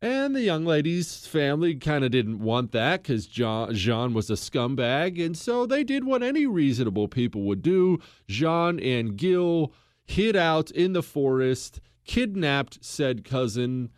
And 0.01 0.35
the 0.35 0.41
young 0.41 0.65
lady's 0.65 1.25
family 1.25 1.75
kind 1.75 2.03
of 2.03 2.11
didn't 2.11 2.39
want 2.39 2.73
that 2.73 3.03
because 3.03 3.25
Jean 3.25 4.13
was 4.13 4.29
a 4.29 4.33
scumbag. 4.33 5.23
And 5.23 5.37
so 5.37 5.65
they 5.65 5.83
did 5.83 6.03
what 6.03 6.21
any 6.21 6.45
reasonable 6.45 7.07
people 7.07 7.43
would 7.43 7.61
do. 7.61 7.99
Jean 8.27 8.79
and 8.79 9.15
Gil 9.15 9.73
hid 10.03 10.35
out 10.35 10.69
in 10.71 10.93
the 10.93 11.01
forest, 11.01 11.79
kidnapped 12.05 12.83
said 12.83 13.23
cousin, 13.23 13.89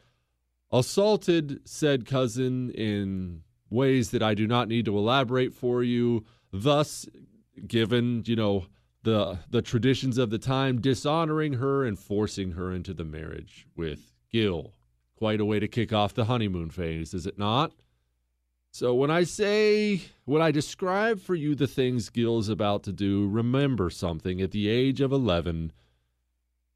assaulted 0.71 1.61
said 1.65 2.05
cousin 2.05 2.71
in 2.71 3.43
ways 3.69 4.11
that 4.11 4.23
I 4.23 4.33
do 4.33 4.47
not 4.47 4.67
need 4.67 4.85
to 4.85 4.97
elaborate 4.97 5.53
for 5.53 5.83
you, 5.83 6.25
thus 6.51 7.05
given, 7.65 8.23
you 8.25 8.35
know, 8.35 8.65
the 9.03 9.39
the 9.49 9.61
traditions 9.61 10.17
of 10.17 10.29
the 10.29 10.37
time 10.37 10.81
dishonoring 10.81 11.53
her 11.53 11.85
and 11.85 11.97
forcing 11.97 12.51
her 12.51 12.71
into 12.71 12.93
the 12.93 13.05
marriage 13.05 13.67
with 13.75 14.13
Gil. 14.31 14.73
Quite 15.15 15.39
a 15.39 15.45
way 15.45 15.59
to 15.59 15.67
kick 15.67 15.93
off 15.93 16.13
the 16.13 16.25
honeymoon 16.25 16.69
phase, 16.69 17.13
is 17.13 17.25
it 17.25 17.39
not? 17.39 17.71
So 18.71 18.93
when 18.93 19.09
I 19.09 19.23
say, 19.23 20.01
when 20.25 20.41
I 20.41 20.51
describe 20.51 21.19
for 21.19 21.33
you 21.33 21.55
the 21.55 21.67
things 21.67 22.09
Gil 22.09 22.37
is 22.37 22.49
about 22.49 22.83
to 22.83 22.91
do, 22.91 23.27
remember 23.27 23.89
something. 23.89 24.41
At 24.41 24.51
the 24.51 24.67
age 24.67 25.01
of 25.01 25.11
11, 25.11 25.71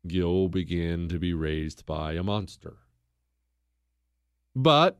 Gil 0.07 0.47
began 0.47 1.09
to 1.09 1.19
be 1.19 1.33
raised 1.33 1.85
by 1.85 2.13
a 2.13 2.23
monster. 2.23 2.77
But 4.55 4.99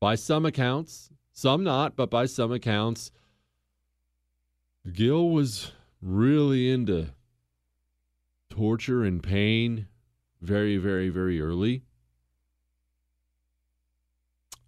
by 0.00 0.14
some 0.14 0.46
accounts, 0.46 1.10
some 1.32 1.62
not, 1.64 1.96
but 1.96 2.10
by 2.10 2.26
some 2.26 2.52
accounts, 2.52 3.10
Gil 4.92 5.30
was 5.30 5.72
really 6.00 6.70
into 6.70 7.08
torture 8.48 9.04
and 9.04 9.22
pain 9.22 9.86
very, 10.40 10.76
very, 10.76 11.08
very 11.08 11.40
early. 11.40 11.82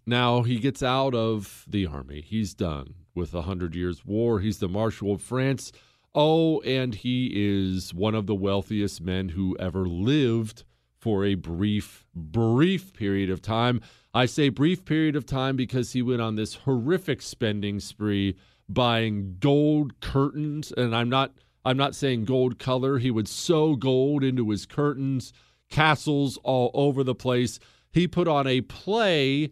Now 0.05 0.41
he 0.43 0.59
gets 0.59 0.83
out 0.83 1.15
of 1.15 1.65
the 1.67 1.85
army. 1.85 2.21
He's 2.21 2.53
done 2.53 2.95
with 3.15 3.31
the 3.31 3.43
Hundred 3.43 3.75
Years' 3.75 4.05
War. 4.05 4.39
He's 4.39 4.59
the 4.59 4.67
Marshal 4.67 5.13
of 5.13 5.21
France. 5.21 5.71
Oh, 6.13 6.59
and 6.61 6.93
he 6.93 7.31
is 7.33 7.93
one 7.93 8.15
of 8.15 8.27
the 8.27 8.35
wealthiest 8.35 9.01
men 9.01 9.29
who 9.29 9.55
ever 9.59 9.85
lived 9.87 10.63
for 11.01 11.25
a 11.25 11.33
brief, 11.33 12.05
brief 12.15 12.93
period 12.93 13.31
of 13.31 13.41
time. 13.41 13.81
I 14.13 14.27
say 14.27 14.49
brief 14.49 14.85
period 14.85 15.15
of 15.15 15.25
time 15.25 15.55
because 15.55 15.93
he 15.93 16.03
went 16.03 16.21
on 16.21 16.35
this 16.35 16.53
horrific 16.53 17.23
spending 17.23 17.79
spree 17.79 18.35
buying 18.69 19.37
gold 19.39 19.99
curtains 19.99 20.71
and 20.71 20.95
I'm 20.95 21.09
not 21.09 21.33
I'm 21.65 21.77
not 21.77 21.95
saying 21.95 22.25
gold 22.25 22.57
color. 22.57 22.97
He 22.97 23.11
would 23.11 23.27
sew 23.27 23.75
gold 23.75 24.23
into 24.23 24.49
his 24.49 24.65
curtains, 24.65 25.33
castles 25.69 26.37
all 26.43 26.71
over 26.73 27.03
the 27.03 27.15
place. 27.15 27.59
He 27.91 28.07
put 28.07 28.27
on 28.27 28.47
a 28.47 28.61
play 28.61 29.51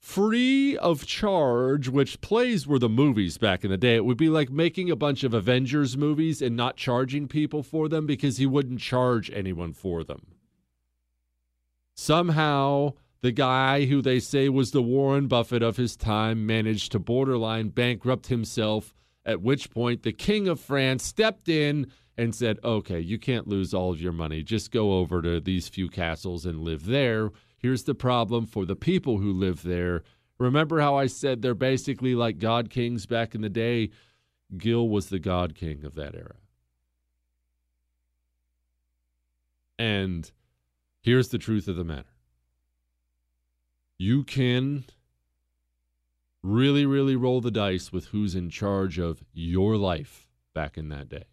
free 0.00 0.76
of 0.76 1.06
charge, 1.06 1.88
which 1.88 2.20
plays 2.20 2.66
were 2.66 2.78
the 2.78 2.88
movies 2.88 3.38
back 3.38 3.64
in 3.64 3.70
the 3.70 3.76
day. 3.76 3.96
It 3.96 4.04
would 4.04 4.16
be 4.16 4.28
like 4.28 4.50
making 4.50 4.90
a 4.90 4.96
bunch 4.96 5.24
of 5.24 5.34
Avengers 5.34 5.96
movies 5.96 6.40
and 6.40 6.56
not 6.56 6.76
charging 6.76 7.26
people 7.28 7.62
for 7.62 7.88
them 7.88 8.06
because 8.06 8.38
he 8.38 8.46
wouldn't 8.46 8.80
charge 8.80 9.30
anyone 9.32 9.72
for 9.72 10.04
them. 10.04 10.35
Somehow, 11.96 12.92
the 13.22 13.32
guy 13.32 13.86
who 13.86 14.02
they 14.02 14.20
say 14.20 14.50
was 14.50 14.70
the 14.70 14.82
Warren 14.82 15.28
Buffett 15.28 15.62
of 15.62 15.78
his 15.78 15.96
time 15.96 16.46
managed 16.46 16.92
to 16.92 16.98
borderline 16.98 17.70
bankrupt 17.70 18.26
himself, 18.26 18.94
at 19.24 19.40
which 19.40 19.70
point 19.70 20.02
the 20.02 20.12
King 20.12 20.46
of 20.46 20.60
France 20.60 21.04
stepped 21.04 21.48
in 21.48 21.90
and 22.18 22.34
said, 22.34 22.58
Okay, 22.62 23.00
you 23.00 23.18
can't 23.18 23.48
lose 23.48 23.72
all 23.72 23.90
of 23.90 24.00
your 24.00 24.12
money. 24.12 24.42
Just 24.42 24.70
go 24.70 24.98
over 24.98 25.22
to 25.22 25.40
these 25.40 25.68
few 25.68 25.88
castles 25.88 26.44
and 26.44 26.60
live 26.60 26.84
there. 26.84 27.30
Here's 27.56 27.84
the 27.84 27.94
problem 27.94 28.46
for 28.46 28.66
the 28.66 28.76
people 28.76 29.18
who 29.18 29.32
live 29.32 29.62
there. 29.62 30.02
Remember 30.38 30.80
how 30.80 30.96
I 30.96 31.06
said 31.06 31.40
they're 31.40 31.54
basically 31.54 32.14
like 32.14 32.38
God 32.38 32.68
kings 32.68 33.06
back 33.06 33.34
in 33.34 33.40
the 33.40 33.48
day? 33.48 33.90
Gil 34.56 34.88
was 34.88 35.08
the 35.08 35.18
God 35.18 35.54
king 35.54 35.84
of 35.84 35.94
that 35.94 36.14
era. 36.14 36.36
And 39.78 40.30
Here's 41.06 41.28
the 41.28 41.38
truth 41.38 41.68
of 41.68 41.76
the 41.76 41.84
matter 41.84 42.10
you 43.96 44.24
can 44.24 44.84
really, 46.42 46.84
really 46.84 47.14
roll 47.14 47.40
the 47.40 47.52
dice 47.52 47.92
with 47.92 48.06
who's 48.06 48.34
in 48.34 48.50
charge 48.50 48.98
of 48.98 49.22
your 49.32 49.76
life 49.76 50.26
back 50.52 50.76
in 50.76 50.88
that 50.88 51.08
day. 51.08 51.26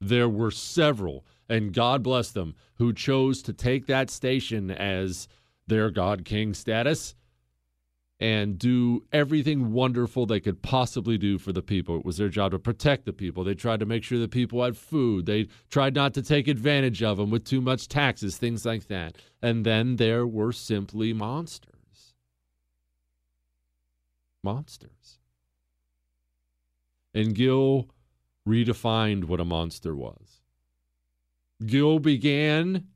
There 0.00 0.28
were 0.28 0.50
several, 0.50 1.24
and 1.48 1.72
God 1.72 2.02
bless 2.02 2.32
them, 2.32 2.56
who 2.74 2.92
chose 2.92 3.42
to 3.42 3.52
take 3.52 3.86
that 3.86 4.10
station 4.10 4.72
as 4.72 5.28
their 5.68 5.92
God 5.92 6.24
King 6.24 6.52
status 6.52 7.14
and 8.22 8.56
do 8.56 9.02
everything 9.12 9.72
wonderful 9.72 10.26
they 10.26 10.38
could 10.38 10.62
possibly 10.62 11.18
do 11.18 11.38
for 11.38 11.50
the 11.52 11.60
people. 11.60 11.96
It 11.96 12.04
was 12.04 12.18
their 12.18 12.28
job 12.28 12.52
to 12.52 12.58
protect 12.60 13.04
the 13.04 13.12
people. 13.12 13.42
They 13.42 13.56
tried 13.56 13.80
to 13.80 13.86
make 13.86 14.04
sure 14.04 14.16
the 14.16 14.28
people 14.28 14.62
had 14.62 14.76
food. 14.76 15.26
They 15.26 15.48
tried 15.70 15.96
not 15.96 16.14
to 16.14 16.22
take 16.22 16.46
advantage 16.46 17.02
of 17.02 17.16
them 17.16 17.30
with 17.30 17.44
too 17.44 17.60
much 17.60 17.88
taxes, 17.88 18.38
things 18.38 18.64
like 18.64 18.86
that. 18.86 19.16
And 19.42 19.66
then 19.66 19.96
there 19.96 20.24
were 20.24 20.52
simply 20.52 21.12
monsters. 21.12 22.14
monsters. 24.40 25.18
And 27.12 27.34
Gil 27.34 27.88
redefined 28.48 29.24
what 29.24 29.40
a 29.40 29.44
monster 29.44 29.96
was. 29.96 30.42
Gil 31.66 31.98
began 31.98 32.86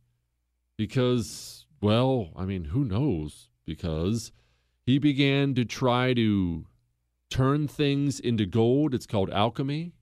because, 0.79 1.67
well, 1.81 2.31
I 2.37 2.45
mean, 2.45 2.67
who 2.67 2.85
knows? 2.85 3.49
Because 3.65 4.31
he 4.87 4.99
began 4.99 5.55
to 5.57 5.65
try 5.65 6.15
to 6.15 6.65
turn 7.29 7.67
things 7.67 8.21
into 8.21 8.47
gold. 8.47 8.95
It's 8.95 9.07
called 9.07 9.31
alchemy. 9.31 9.93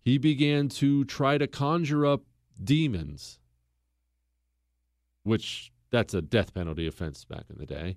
He 0.00 0.16
began 0.16 0.68
to 0.70 1.04
try 1.04 1.36
to 1.36 1.48
conjure 1.48 2.06
up 2.06 2.22
demons, 2.62 3.40
which 5.24 5.72
that's 5.90 6.14
a 6.14 6.22
death 6.22 6.54
penalty 6.54 6.86
offense 6.86 7.24
back 7.24 7.44
in 7.50 7.58
the 7.58 7.66
day. 7.66 7.96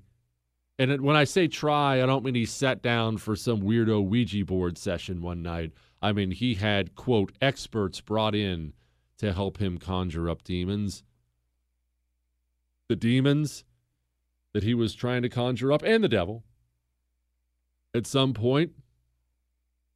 And 0.80 1.02
when 1.02 1.16
I 1.16 1.26
say 1.26 1.48
try, 1.48 2.02
I 2.02 2.08
don't 2.08 2.26
mean 2.26 2.34
he 2.34 2.46
sat 2.46 2.82
down 2.82 3.18
for 3.18 3.36
some 3.36 3.62
weirdo 3.62 4.04
Ouija 4.04 4.44
board 4.44 4.80
session 4.80 5.22
one 5.22 5.44
night. 5.44 5.72
I 6.02 6.12
mean, 6.12 6.32
he 6.32 6.56
had, 6.56 6.96
quote, 6.96 7.32
experts 7.40 8.02
brought 8.02 8.34
in 8.34 8.74
to 9.20 9.32
help 9.32 9.58
him 9.58 9.78
conjure 9.78 10.28
up 10.28 10.44
demons. 10.44 11.04
The 12.88 12.96
demons 12.96 13.64
that 14.54 14.64
he 14.64 14.74
was 14.74 14.94
trying 14.94 15.22
to 15.22 15.30
conjure 15.30 15.72
up, 15.72 15.84
and 15.84 16.04
the 16.04 16.10
devil. 16.10 16.44
At 17.94 18.08
some 18.08 18.34
point, 18.34 18.72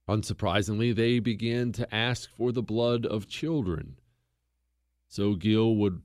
unsurprisingly, 0.08 0.94
they 0.96 1.20
began 1.20 1.72
to 1.74 1.94
ask 1.94 2.30
for 2.36 2.52
the 2.52 2.64
blood 2.64 3.06
of 3.06 3.28
children. 3.28 3.98
So 5.08 5.36
Gil 5.36 5.76
would 5.76 6.02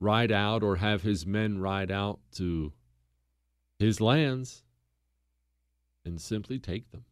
ride 0.00 0.32
out 0.32 0.62
or 0.62 0.76
have 0.76 1.02
his 1.02 1.26
men 1.26 1.58
ride 1.60 1.90
out 1.90 2.20
to 2.32 2.72
his 3.78 4.00
lands 4.00 4.62
and 6.04 6.20
simply 6.20 6.58
take 6.58 6.90
them. 6.90 7.04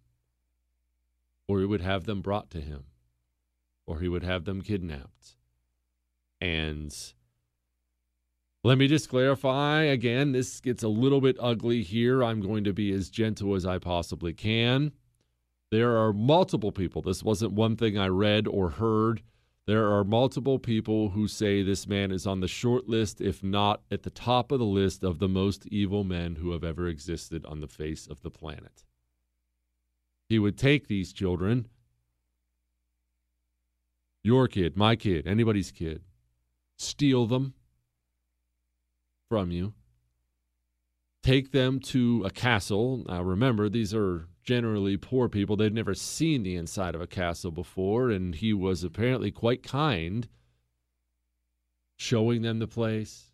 Or 1.48 1.60
he 1.60 1.66
would 1.66 1.80
have 1.80 2.04
them 2.04 2.22
brought 2.22 2.50
to 2.50 2.60
him, 2.60 2.84
or 3.86 4.00
he 4.00 4.08
would 4.08 4.24
have 4.24 4.44
them 4.44 4.62
kidnapped. 4.62 5.36
And 6.40 6.94
let 8.66 8.78
me 8.78 8.88
just 8.88 9.08
clarify 9.08 9.82
again 9.82 10.32
this 10.32 10.60
gets 10.60 10.82
a 10.82 10.88
little 10.88 11.20
bit 11.20 11.36
ugly 11.40 11.82
here. 11.82 12.22
I'm 12.22 12.40
going 12.40 12.64
to 12.64 12.72
be 12.72 12.92
as 12.92 13.10
gentle 13.10 13.54
as 13.54 13.64
I 13.64 13.78
possibly 13.78 14.32
can. 14.32 14.92
There 15.70 15.96
are 15.96 16.12
multiple 16.12 16.72
people, 16.72 17.02
this 17.02 17.22
wasn't 17.22 17.52
one 17.52 17.76
thing 17.76 17.98
I 17.98 18.06
read 18.06 18.46
or 18.46 18.70
heard 18.70 19.22
there 19.66 19.90
are 19.90 20.04
multiple 20.04 20.60
people 20.60 21.08
who 21.08 21.26
say 21.26 21.60
this 21.60 21.88
man 21.88 22.12
is 22.12 22.24
on 22.24 22.38
the 22.38 22.46
short 22.46 22.88
list, 22.88 23.20
if 23.20 23.42
not 23.42 23.82
at 23.90 24.04
the 24.04 24.10
top 24.10 24.52
of 24.52 24.60
the 24.60 24.64
list, 24.64 25.02
of 25.02 25.18
the 25.18 25.28
most 25.28 25.66
evil 25.66 26.04
men 26.04 26.36
who 26.36 26.52
have 26.52 26.62
ever 26.62 26.86
existed 26.86 27.44
on 27.44 27.60
the 27.60 27.66
face 27.66 28.06
of 28.06 28.22
the 28.22 28.30
planet. 28.30 28.84
He 30.28 30.38
would 30.38 30.56
take 30.56 30.86
these 30.86 31.12
children, 31.12 31.66
your 34.22 34.46
kid, 34.46 34.76
my 34.76 34.94
kid, 34.94 35.26
anybody's 35.26 35.72
kid, 35.72 36.02
steal 36.76 37.26
them 37.26 37.54
from 39.28 39.50
you, 39.50 39.74
take 41.22 41.52
them 41.52 41.80
to 41.80 42.22
a 42.24 42.30
castle. 42.30 43.04
Now, 43.08 43.22
remember, 43.22 43.68
these 43.68 43.94
are 43.94 44.28
generally 44.42 44.96
poor 44.96 45.28
people. 45.28 45.56
They'd 45.56 45.74
never 45.74 45.94
seen 45.94 46.42
the 46.42 46.56
inside 46.56 46.94
of 46.94 47.00
a 47.00 47.06
castle 47.06 47.50
before, 47.50 48.10
and 48.10 48.34
he 48.34 48.52
was 48.52 48.84
apparently 48.84 49.30
quite 49.30 49.62
kind, 49.62 50.28
showing 51.96 52.42
them 52.42 52.60
the 52.60 52.68
place. 52.68 53.32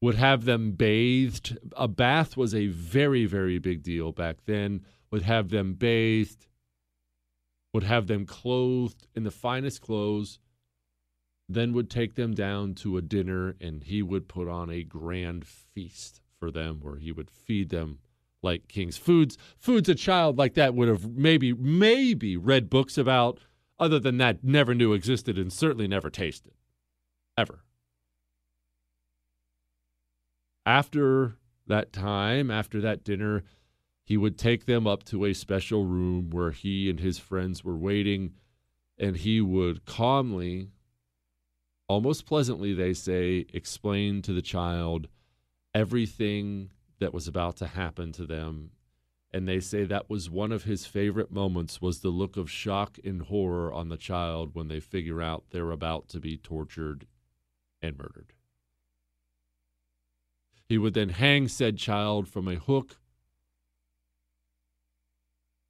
Would 0.00 0.16
have 0.16 0.44
them 0.44 0.72
bathed. 0.72 1.58
A 1.76 1.88
bath 1.88 2.36
was 2.36 2.54
a 2.54 2.66
very, 2.66 3.26
very 3.26 3.58
big 3.58 3.82
deal 3.82 4.12
back 4.12 4.38
then. 4.44 4.84
Would 5.10 5.22
have 5.22 5.50
them 5.50 5.74
bathed, 5.74 6.46
would 7.72 7.84
have 7.84 8.06
them 8.06 8.26
clothed 8.26 9.06
in 9.14 9.24
the 9.24 9.30
finest 9.30 9.80
clothes, 9.80 10.38
then 11.48 11.72
would 11.72 11.90
take 11.90 12.14
them 12.14 12.34
down 12.34 12.74
to 12.74 12.96
a 12.96 13.02
dinner, 13.02 13.54
and 13.60 13.84
he 13.84 14.02
would 14.02 14.28
put 14.28 14.48
on 14.48 14.70
a 14.70 14.82
grand 14.82 15.46
feast 15.46 16.20
for 16.38 16.50
them 16.50 16.80
where 16.80 16.96
he 16.96 17.12
would 17.12 17.30
feed 17.30 17.68
them 17.68 17.98
like 18.42 18.68
King's 18.68 18.96
Foods. 18.96 19.36
Foods 19.58 19.88
a 19.88 19.94
child 19.94 20.38
like 20.38 20.54
that 20.54 20.74
would 20.74 20.88
have 20.88 21.08
maybe, 21.16 21.52
maybe 21.52 22.36
read 22.36 22.70
books 22.70 22.96
about, 22.98 23.40
other 23.78 23.98
than 23.98 24.18
that, 24.18 24.44
never 24.44 24.74
knew 24.74 24.92
existed 24.92 25.38
and 25.38 25.52
certainly 25.52 25.88
never 25.88 26.10
tasted. 26.10 26.52
Ever. 27.36 27.64
After 30.66 31.36
that 31.66 31.92
time, 31.92 32.50
after 32.50 32.80
that 32.80 33.04
dinner, 33.04 33.42
he 34.04 34.16
would 34.16 34.38
take 34.38 34.66
them 34.66 34.86
up 34.86 35.04
to 35.04 35.24
a 35.24 35.32
special 35.32 35.84
room 35.84 36.30
where 36.30 36.50
he 36.50 36.88
and 36.90 37.00
his 37.00 37.18
friends 37.18 37.64
were 37.64 37.76
waiting, 37.76 38.34
and 38.98 39.16
he 39.16 39.40
would 39.40 39.84
calmly, 39.86 40.68
almost 41.88 42.26
pleasantly, 42.26 42.72
they 42.72 42.94
say, 42.94 43.46
explain 43.52 44.22
to 44.22 44.32
the 44.32 44.42
child 44.42 45.08
everything 45.74 46.70
that 47.00 47.12
was 47.12 47.28
about 47.28 47.56
to 47.56 47.66
happen 47.66 48.12
to 48.12 48.26
them. 48.26 48.70
And 49.32 49.48
they 49.48 49.58
say 49.58 49.84
that 49.84 50.08
was 50.08 50.30
one 50.30 50.52
of 50.52 50.64
his 50.64 50.86
favorite 50.86 51.32
moments 51.32 51.82
was 51.82 52.00
the 52.00 52.08
look 52.08 52.36
of 52.36 52.50
shock 52.50 52.98
and 53.04 53.22
horror 53.22 53.72
on 53.72 53.88
the 53.88 53.96
child 53.96 54.50
when 54.54 54.68
they 54.68 54.78
figure 54.78 55.20
out 55.20 55.44
they're 55.50 55.72
about 55.72 56.08
to 56.10 56.20
be 56.20 56.36
tortured 56.36 57.06
and 57.82 57.98
murdered. 57.98 58.32
He 60.68 60.78
would 60.78 60.94
then 60.94 61.10
hang 61.10 61.48
said 61.48 61.76
child 61.76 62.28
from 62.28 62.48
a 62.48 62.54
hook 62.54 62.98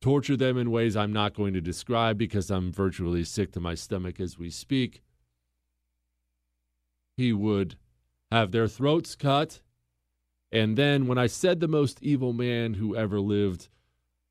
torture 0.05 0.37
them 0.37 0.59
in 0.59 0.71
ways 0.71 0.97
i'm 0.97 1.15
not 1.15 1.33
going 1.33 1.55
to 1.55 1.63
describe 1.63 2.19
because 2.19 2.51
i'm 2.51 2.71
virtually 2.71 3.25
sick 3.25 3.51
to 3.51 3.59
my 3.59 3.75
stomach 3.75 4.21
as 4.21 4.39
we 4.39 4.51
speak 4.51 5.01
he 7.17 7.33
would 7.33 7.77
have 8.31 8.51
their 8.51 8.69
throats 8.69 9.15
cut 9.15 9.61
and 10.55 10.79
then 10.79 11.09
when 11.09 11.19
I 11.19 11.27
said 11.27 11.59
the 11.59 11.67
most 11.67 12.01
evil 12.01 12.33
man 12.33 12.75
who 12.75 12.95
ever 12.95 13.19
lived, 13.19 13.69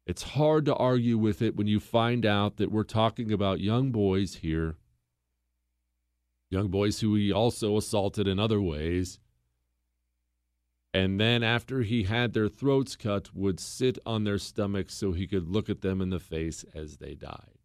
it's 0.07 0.23
hard 0.23 0.63
to 0.65 0.75
argue 0.75 1.17
with 1.17 1.41
it 1.41 1.57
when 1.57 1.67
you 1.67 1.81
find 1.81 2.25
out 2.25 2.55
that 2.55 2.71
we're 2.71 2.85
talking 2.85 3.33
about 3.33 3.59
young 3.59 3.91
boys 3.91 4.35
here, 4.35 4.77
young 6.49 6.69
boys 6.69 7.01
who 7.01 7.15
he 7.15 7.29
also 7.29 7.75
assaulted 7.75 8.25
in 8.25 8.39
other 8.39 8.61
ways. 8.61 9.19
And 10.93 11.19
then 11.19 11.43
after 11.43 11.81
he 11.81 12.03
had 12.03 12.31
their 12.31 12.47
throats 12.47 12.95
cut, 12.95 13.35
would 13.35 13.59
sit 13.59 13.99
on 14.05 14.23
their 14.23 14.37
stomachs 14.37 14.93
so 14.93 15.11
he 15.11 15.27
could 15.27 15.49
look 15.49 15.69
at 15.69 15.81
them 15.81 15.99
in 15.99 16.09
the 16.09 16.19
face 16.19 16.63
as 16.73 16.97
they 16.97 17.15
died. 17.15 17.62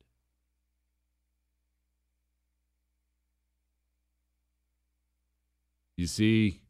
You 5.99 6.07
see, 6.07 6.61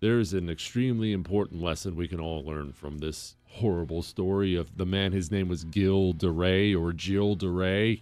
there's 0.00 0.32
an 0.32 0.50
extremely 0.50 1.12
important 1.12 1.62
lesson 1.62 1.94
we 1.94 2.08
can 2.08 2.18
all 2.18 2.44
learn 2.44 2.72
from 2.72 2.98
this 2.98 3.36
horrible 3.44 4.02
story 4.02 4.56
of 4.56 4.76
the 4.76 4.84
man. 4.84 5.12
His 5.12 5.30
name 5.30 5.46
was 5.46 5.62
Gil 5.62 6.14
de 6.14 6.28
Rais 6.28 6.74
or 6.74 6.92
Jill 6.92 7.36
de 7.36 7.48
Rais. 7.48 7.98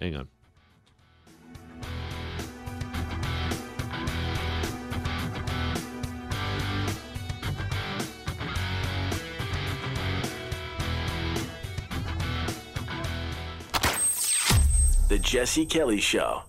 Hang 0.00 0.16
on. 0.16 0.28
The 15.12 15.18
Jesse 15.18 15.66
Kelly 15.66 16.00
Show. 16.00 16.44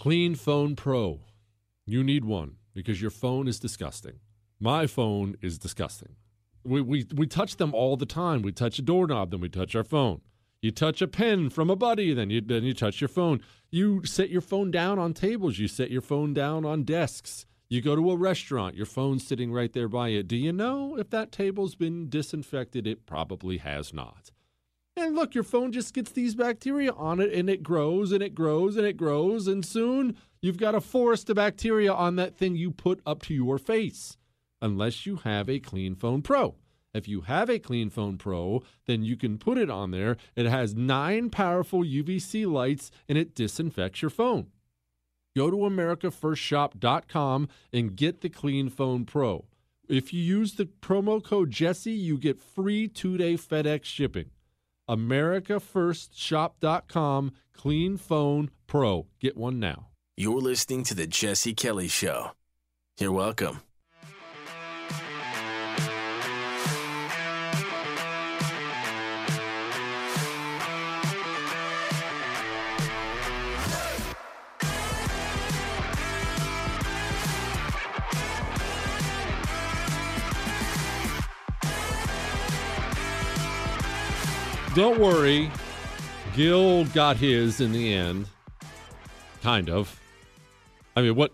Clean 0.00 0.34
Phone 0.34 0.74
Pro. 0.74 1.20
You 1.86 2.02
need 2.02 2.24
one 2.24 2.56
because 2.74 3.00
your 3.00 3.12
phone 3.12 3.46
is 3.46 3.60
disgusting. 3.60 4.18
My 4.58 4.88
phone 4.88 5.36
is 5.40 5.58
disgusting. 5.58 6.16
We, 6.64 6.80
we, 6.80 7.06
we 7.14 7.28
touch 7.28 7.58
them 7.58 7.72
all 7.72 7.96
the 7.96 8.04
time. 8.04 8.42
We 8.42 8.50
touch 8.50 8.80
a 8.80 8.82
doorknob, 8.82 9.30
then 9.30 9.40
we 9.40 9.48
touch 9.48 9.76
our 9.76 9.84
phone. 9.84 10.22
You 10.60 10.72
touch 10.72 11.00
a 11.00 11.06
pen 11.06 11.48
from 11.48 11.70
a 11.70 11.76
buddy, 11.76 12.12
then 12.12 12.30
you 12.30 12.40
then 12.40 12.64
you 12.64 12.74
touch 12.74 13.00
your 13.00 13.06
phone. 13.06 13.42
You 13.70 14.04
set 14.04 14.28
your 14.28 14.40
phone 14.40 14.72
down 14.72 14.98
on 14.98 15.14
tables. 15.14 15.60
You 15.60 15.68
set 15.68 15.92
your 15.92 16.02
phone 16.02 16.34
down 16.34 16.64
on 16.64 16.82
desks. 16.82 17.46
You 17.72 17.80
go 17.80 17.96
to 17.96 18.10
a 18.10 18.16
restaurant, 18.18 18.76
your 18.76 18.84
phone's 18.84 19.26
sitting 19.26 19.50
right 19.50 19.72
there 19.72 19.88
by 19.88 20.08
you. 20.08 20.22
Do 20.22 20.36
you 20.36 20.52
know 20.52 20.94
if 20.98 21.08
that 21.08 21.32
table's 21.32 21.74
been 21.74 22.10
disinfected? 22.10 22.86
It 22.86 23.06
probably 23.06 23.56
has 23.56 23.94
not. 23.94 24.30
And 24.94 25.14
look, 25.14 25.34
your 25.34 25.42
phone 25.42 25.72
just 25.72 25.94
gets 25.94 26.12
these 26.12 26.34
bacteria 26.34 26.92
on 26.92 27.18
it 27.18 27.32
and 27.32 27.48
it 27.48 27.62
grows 27.62 28.12
and 28.12 28.22
it 28.22 28.34
grows 28.34 28.76
and 28.76 28.86
it 28.86 28.98
grows. 28.98 29.48
And 29.48 29.64
soon 29.64 30.18
you've 30.42 30.58
got 30.58 30.74
a 30.74 30.82
forest 30.82 31.30
of 31.30 31.36
bacteria 31.36 31.90
on 31.90 32.16
that 32.16 32.36
thing 32.36 32.56
you 32.56 32.72
put 32.72 33.00
up 33.06 33.22
to 33.22 33.32
your 33.32 33.56
face, 33.56 34.18
unless 34.60 35.06
you 35.06 35.16
have 35.24 35.48
a 35.48 35.58
Clean 35.58 35.94
Phone 35.94 36.20
Pro. 36.20 36.56
If 36.92 37.08
you 37.08 37.22
have 37.22 37.48
a 37.48 37.58
Clean 37.58 37.88
Phone 37.88 38.18
Pro, 38.18 38.62
then 38.84 39.02
you 39.02 39.16
can 39.16 39.38
put 39.38 39.56
it 39.56 39.70
on 39.70 39.92
there. 39.92 40.18
It 40.36 40.44
has 40.44 40.74
nine 40.74 41.30
powerful 41.30 41.82
UVC 41.82 42.46
lights 42.46 42.90
and 43.08 43.16
it 43.16 43.34
disinfects 43.34 44.02
your 44.02 44.10
phone. 44.10 44.48
Go 45.34 45.50
to 45.50 45.56
americafirstshop.com 45.56 47.48
and 47.72 47.96
get 47.96 48.20
the 48.20 48.28
Clean 48.28 48.68
Phone 48.68 49.04
Pro. 49.04 49.46
If 49.88 50.12
you 50.12 50.22
use 50.22 50.54
the 50.54 50.66
promo 50.66 51.20
code 51.22 51.50
Jesse, 51.50 51.92
you 51.92 52.18
get 52.18 52.38
free 52.38 52.86
two-day 52.88 53.34
FedEx 53.34 53.84
shipping. 53.84 54.30
americafirstshop.com 54.88 57.32
Clean 57.52 57.96
Phone 57.96 58.50
Pro. 58.66 59.06
Get 59.20 59.36
one 59.36 59.60
now. 59.60 59.88
You're 60.16 60.40
listening 60.40 60.82
to 60.84 60.94
The 60.94 61.06
Jesse 61.06 61.54
Kelly 61.54 61.88
Show. 61.88 62.32
You're 62.98 63.12
welcome. 63.12 63.60
Don't 84.74 84.98
worry. 84.98 85.50
Gil 86.34 86.86
got 86.86 87.18
his 87.18 87.60
in 87.60 87.72
the 87.72 87.92
end. 87.92 88.26
Kind 89.42 89.68
of. 89.68 90.00
I 90.96 91.02
mean, 91.02 91.14
what 91.14 91.32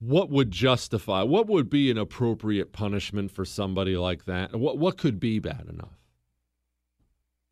what 0.00 0.30
would 0.30 0.50
justify 0.50 1.22
what 1.22 1.46
would 1.46 1.70
be 1.70 1.92
an 1.92 1.98
appropriate 1.98 2.72
punishment 2.72 3.30
for 3.30 3.44
somebody 3.44 3.96
like 3.96 4.24
that? 4.24 4.56
What 4.56 4.78
what 4.78 4.98
could 4.98 5.20
be 5.20 5.38
bad 5.38 5.66
enough? 5.68 5.96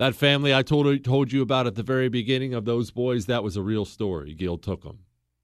That 0.00 0.16
family 0.16 0.52
I 0.52 0.62
told 0.62 1.04
told 1.04 1.32
you 1.32 1.40
about 1.40 1.68
at 1.68 1.76
the 1.76 1.84
very 1.84 2.08
beginning 2.08 2.54
of 2.54 2.64
those 2.64 2.90
boys, 2.90 3.26
that 3.26 3.44
was 3.44 3.56
a 3.56 3.62
real 3.62 3.84
story. 3.84 4.34
Gil 4.34 4.58
took 4.58 4.82
them. 4.82 5.00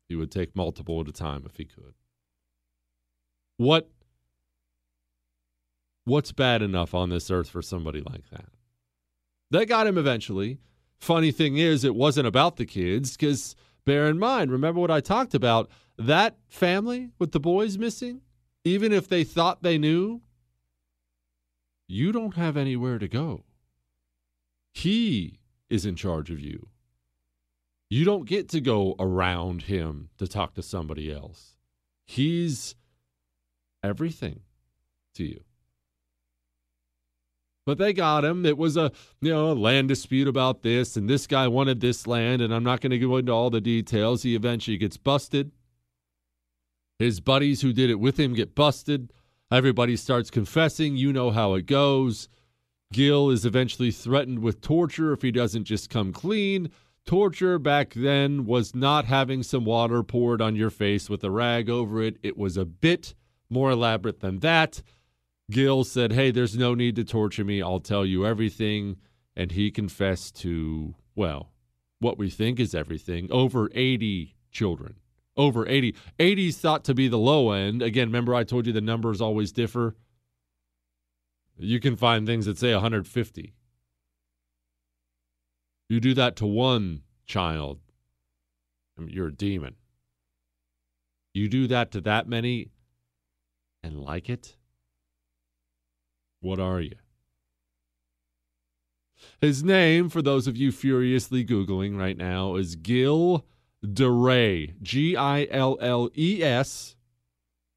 He 0.09 0.17
would 0.17 0.33
take 0.33 0.57
multiple 0.57 1.01
at 1.01 1.07
a 1.07 1.13
time 1.13 1.45
if 1.47 1.57
he 1.57 1.65
could. 1.65 1.95
What 3.57 3.89
What's 6.11 6.33
bad 6.33 6.61
enough 6.61 6.93
on 6.93 7.09
this 7.09 7.31
earth 7.31 7.49
for 7.49 7.63
somebody 7.63 8.01
like 8.01 8.29
that? 8.31 8.47
They 9.53 9.65
got 9.65 9.87
him 9.87 9.97
eventually. 9.97 10.59
Funny 10.99 11.31
thing 11.31 11.57
is, 11.57 11.85
it 11.85 11.95
wasn't 11.95 12.27
about 12.27 12.57
the 12.57 12.67
kids 12.67 13.17
because 13.17 13.55
bear 13.85 14.09
in 14.09 14.19
mind, 14.19 14.51
remember 14.51 14.81
what 14.81 14.91
I 14.91 15.01
talked 15.01 15.35
about? 15.35 15.71
That 15.97 16.37
family 16.49 17.11
with 17.21 17.31
the 17.31 17.39
boys 17.39 17.79
missing, 17.79 18.23
even 18.65 18.93
if 18.93 19.09
they 19.09 19.23
thought 19.23 19.63
they 19.63 19.79
knew, 19.79 20.21
you 21.87 22.11
don't 22.11 22.35
have 22.35 22.57
anywhere 22.57 22.99
to 22.99 23.07
go. 23.07 23.45
He 24.73 25.39
is 25.69 25.87
in 25.87 25.95
charge 25.95 26.33
of 26.33 26.41
you. 26.41 26.71
You 27.89 28.05
don't 28.05 28.27
get 28.27 28.49
to 28.49 28.61
go 28.61 28.97
around 28.99 29.63
him 29.63 30.09
to 30.19 30.27
talk 30.27 30.55
to 30.55 30.63
somebody 30.63 31.13
else. 31.13 31.55
He's 32.05 32.75
everything 33.85 34.41
to 35.15 35.25
you. 35.25 35.45
But 37.67 37.79
they 37.79 37.93
got 37.93 38.25
him. 38.25 38.47
It 38.47 38.59
was 38.59 38.77
a 38.77 38.91
you 39.21 39.33
know 39.33 39.53
a 39.53 39.55
land 39.55 39.89
dispute 39.89 40.29
about 40.29 40.63
this, 40.63 40.97
and 40.97 41.09
this 41.09 41.27
guy 41.27 41.47
wanted 41.49 41.81
this 41.81 42.07
land, 42.07 42.43
and 42.43 42.55
I'm 42.55 42.65
not 42.65 42.81
going 42.81 42.91
to 42.91 42.99
go 42.99 43.17
into 43.17 43.33
all 43.33 43.51
the 43.51 43.61
details. 43.61 44.23
He 44.23 44.35
eventually 44.35 44.79
gets 44.79 44.97
busted. 44.97 45.53
His 46.99 47.21
buddies 47.21 47.63
who 47.63 47.73
did 47.73 47.91
it 47.91 48.01
with 48.01 48.19
him 48.19 48.35
get 48.35 48.55
busted. 48.55 49.13
Everybody 49.51 49.97
starts 49.97 50.31
confessing. 50.31 50.97
You 50.97 51.13
know 51.13 51.31
how 51.31 51.55
it 51.55 51.67
goes. 51.67 52.29
Gil 52.93 53.31
is 53.31 53.45
eventually 53.45 53.91
threatened 53.91 54.41
with 54.41 54.61
torture 54.61 55.13
if 55.13 55.23
he 55.23 55.31
doesn't 55.31 55.65
just 55.65 55.91
come 55.91 56.13
clean. 56.13 56.71
Torture 57.07 57.59
back 57.59 57.95
then 57.95 58.45
was 58.45 58.75
not 58.75 59.05
having 59.07 59.43
some 59.43 59.65
water 59.65 60.03
poured 60.03 60.43
on 60.43 60.57
your 60.57 60.71
face 60.71 61.09
with 61.09 61.25
a 61.25 61.31
rag 61.31 61.71
over 61.71 62.03
it. 62.03 62.19
It 62.23 62.37
was 62.37 62.57
a 62.57 62.65
bit 62.65 63.15
more 63.49 63.71
elaborate 63.71 64.21
than 64.21 64.41
that. 64.41 64.83
Gil 65.51 65.85
said, 65.85 66.13
Hey, 66.13 66.31
there's 66.31 66.57
no 66.57 66.75
need 66.75 66.97
to 66.97 67.05
torture 67.05 67.45
me. 67.45 67.61
I'll 67.61 67.81
tell 67.81 68.07
you 68.07 68.27
everything. 68.27 68.97
And 69.37 69.53
he 69.53 69.71
confessed 69.71 70.37
to, 70.41 70.95
well, 71.15 71.53
what 71.99 72.19
we 72.19 72.31
think 72.31 72.59
is 72.59 72.75
everything 72.75 73.31
over 73.31 73.71
80 73.75 74.37
children. 74.51 74.97
Over 75.37 75.67
80. 75.67 75.95
80 76.19 76.49
is 76.49 76.59
thought 76.59 76.85
to 76.85 76.95
be 76.95 77.09
the 77.09 77.19
low 77.19 77.53
end. 77.53 77.83
Again, 77.83 78.09
remember 78.09 78.35
I 78.35 78.45
told 78.45 78.67
you 78.67 78.73
the 78.73 78.81
numbers 78.81 79.21
always 79.21 79.53
differ? 79.53 79.97
You 81.57 81.79
can 81.79 81.97
find 81.97 82.27
things 82.27 82.47
that 82.47 82.59
say 82.59 82.73
150. 82.73 83.55
You 85.89 86.01
do 86.01 86.15
that 86.15 86.37
to 86.37 86.47
one 86.47 87.03
child, 87.27 87.81
I 88.97 89.03
mean, 89.03 89.11
you're 89.11 89.29
a 89.29 89.35
demon. 89.35 89.77
You 91.33 91.49
do 91.49 91.67
that 91.69 91.91
to 91.93 92.01
that 92.03 92.29
many 92.29 92.71
and 93.83 94.01
like 94.01 94.29
it? 94.29 94.57
What 96.41 96.59
are 96.59 96.81
you? 96.81 96.97
His 99.41 99.63
name, 99.63 100.09
for 100.09 100.23
those 100.23 100.47
of 100.47 100.57
you 100.57 100.73
furiously 100.73 101.45
Googling 101.45 101.99
right 101.99 102.17
now, 102.17 102.57
is 102.57 102.77
Gil 102.77 103.45
DeRais. 103.85 104.81
G 104.83 105.17
I 105.17 105.47
L 105.51 105.79
L 105.81 106.11
E 106.17 106.43
S. 106.43 106.97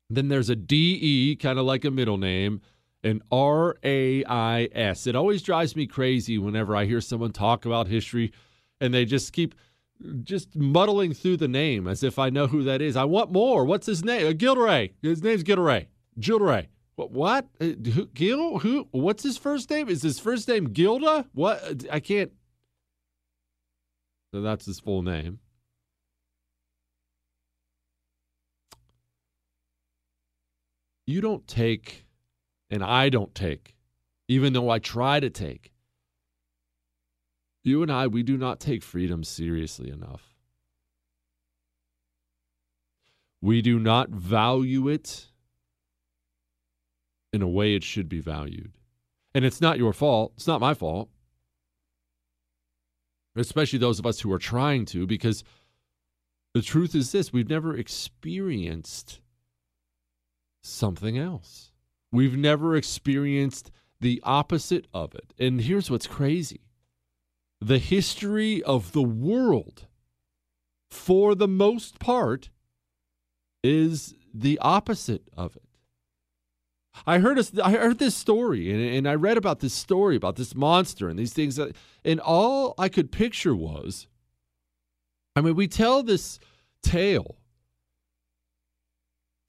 Then 0.09 0.27
there's 0.27 0.49
a 0.49 0.55
D 0.55 0.97
E, 1.01 1.35
kind 1.35 1.59
of 1.59 1.65
like 1.65 1.85
a 1.85 1.91
middle 1.91 2.17
name, 2.17 2.61
and 3.03 3.21
R 3.31 3.77
A 3.83 4.23
I 4.25 4.69
S. 4.73 5.07
It 5.07 5.15
always 5.15 5.41
drives 5.41 5.75
me 5.75 5.87
crazy 5.87 6.37
whenever 6.37 6.75
I 6.75 6.85
hear 6.85 7.01
someone 7.01 7.31
talk 7.31 7.65
about 7.65 7.87
history 7.87 8.31
and 8.79 8.93
they 8.93 9.05
just 9.05 9.33
keep 9.33 9.55
just 10.23 10.55
muddling 10.55 11.13
through 11.13 11.37
the 11.37 11.47
name 11.47 11.87
as 11.87 12.03
if 12.03 12.19
I 12.19 12.29
know 12.29 12.47
who 12.47 12.63
that 12.63 12.81
is. 12.81 12.97
I 12.97 13.05
want 13.05 13.31
more. 13.31 13.63
What's 13.63 13.85
his 13.85 14.03
name? 14.03 14.27
Uh, 14.27 14.31
Gilray. 14.31 14.91
His 15.01 15.23
name's 15.23 15.43
Gilray. 15.43 15.87
Gilray. 16.19 16.67
What? 16.95 17.47
Uh, 17.59 17.71
who, 17.93 18.05
Gil? 18.07 18.59
Who? 18.59 18.87
What's 18.91 19.23
his 19.23 19.37
first 19.37 19.69
name? 19.69 19.89
Is 19.89 20.01
his 20.01 20.19
first 20.19 20.47
name 20.47 20.65
Gilda? 20.65 21.25
What? 21.33 21.85
I 21.91 21.99
can't. 21.99 22.31
So 24.33 24.41
that's 24.41 24.65
his 24.65 24.79
full 24.79 25.01
name. 25.01 25.39
You 31.05 31.19
don't 31.19 31.47
take, 31.47 32.05
and 32.69 32.83
I 32.83 33.09
don't 33.09 33.35
take, 33.35 33.75
even 34.27 34.53
though 34.53 34.69
I 34.69 34.79
try 34.79 35.19
to 35.19 35.29
take. 35.29 35.73
You 37.63 37.81
and 37.81 37.91
I, 37.91 38.07
we 38.07 38.23
do 38.23 38.37
not 38.37 38.59
take 38.59 38.83
freedom 38.83 39.23
seriously 39.23 39.89
enough. 39.89 40.33
We 43.41 43.61
do 43.61 43.79
not 43.79 44.09
value 44.09 44.87
it 44.87 45.27
in 47.33 47.41
a 47.41 47.47
way 47.47 47.75
it 47.75 47.83
should 47.83 48.07
be 48.07 48.21
valued. 48.21 48.71
And 49.33 49.43
it's 49.43 49.59
not 49.59 49.79
your 49.79 49.91
fault. 49.91 50.33
It's 50.37 50.47
not 50.47 50.61
my 50.61 50.73
fault. 50.73 51.09
Especially 53.35 53.79
those 53.79 53.97
of 53.97 54.05
us 54.05 54.19
who 54.19 54.31
are 54.31 54.39
trying 54.39 54.85
to, 54.85 55.07
because 55.07 55.43
the 56.53 56.61
truth 56.61 56.93
is 56.93 57.11
this 57.11 57.33
we've 57.33 57.49
never 57.49 57.75
experienced 57.75 59.19
something 60.61 61.17
else. 61.17 61.71
We've 62.11 62.37
never 62.37 62.75
experienced 62.75 63.71
the 63.99 64.21
opposite 64.23 64.85
of 64.93 65.15
it. 65.15 65.33
And 65.39 65.61
here's 65.61 65.89
what's 65.89 66.07
crazy 66.07 66.61
the 67.59 67.79
history 67.79 68.61
of 68.61 68.91
the 68.91 69.01
world, 69.01 69.87
for 70.91 71.33
the 71.33 71.47
most 71.47 71.97
part, 71.97 72.49
is 73.63 74.13
the 74.33 74.59
opposite 74.59 75.23
of 75.35 75.55
it. 75.55 75.72
I 77.05 77.19
heard 77.19 77.39
a, 77.39 77.45
I 77.65 77.71
heard 77.71 77.99
this 77.99 78.15
story 78.15 78.71
and, 78.71 78.81
and 78.81 79.07
I 79.07 79.15
read 79.15 79.37
about 79.37 79.59
this 79.59 79.73
story 79.73 80.15
about 80.15 80.35
this 80.35 80.55
monster 80.55 81.09
and 81.09 81.17
these 81.17 81.33
things 81.33 81.59
and 82.05 82.19
all 82.19 82.75
I 82.77 82.89
could 82.89 83.11
picture 83.11 83.55
was 83.55 84.07
I 85.35 85.41
mean 85.41 85.55
we 85.55 85.67
tell 85.67 86.03
this 86.03 86.39
tale 86.81 87.37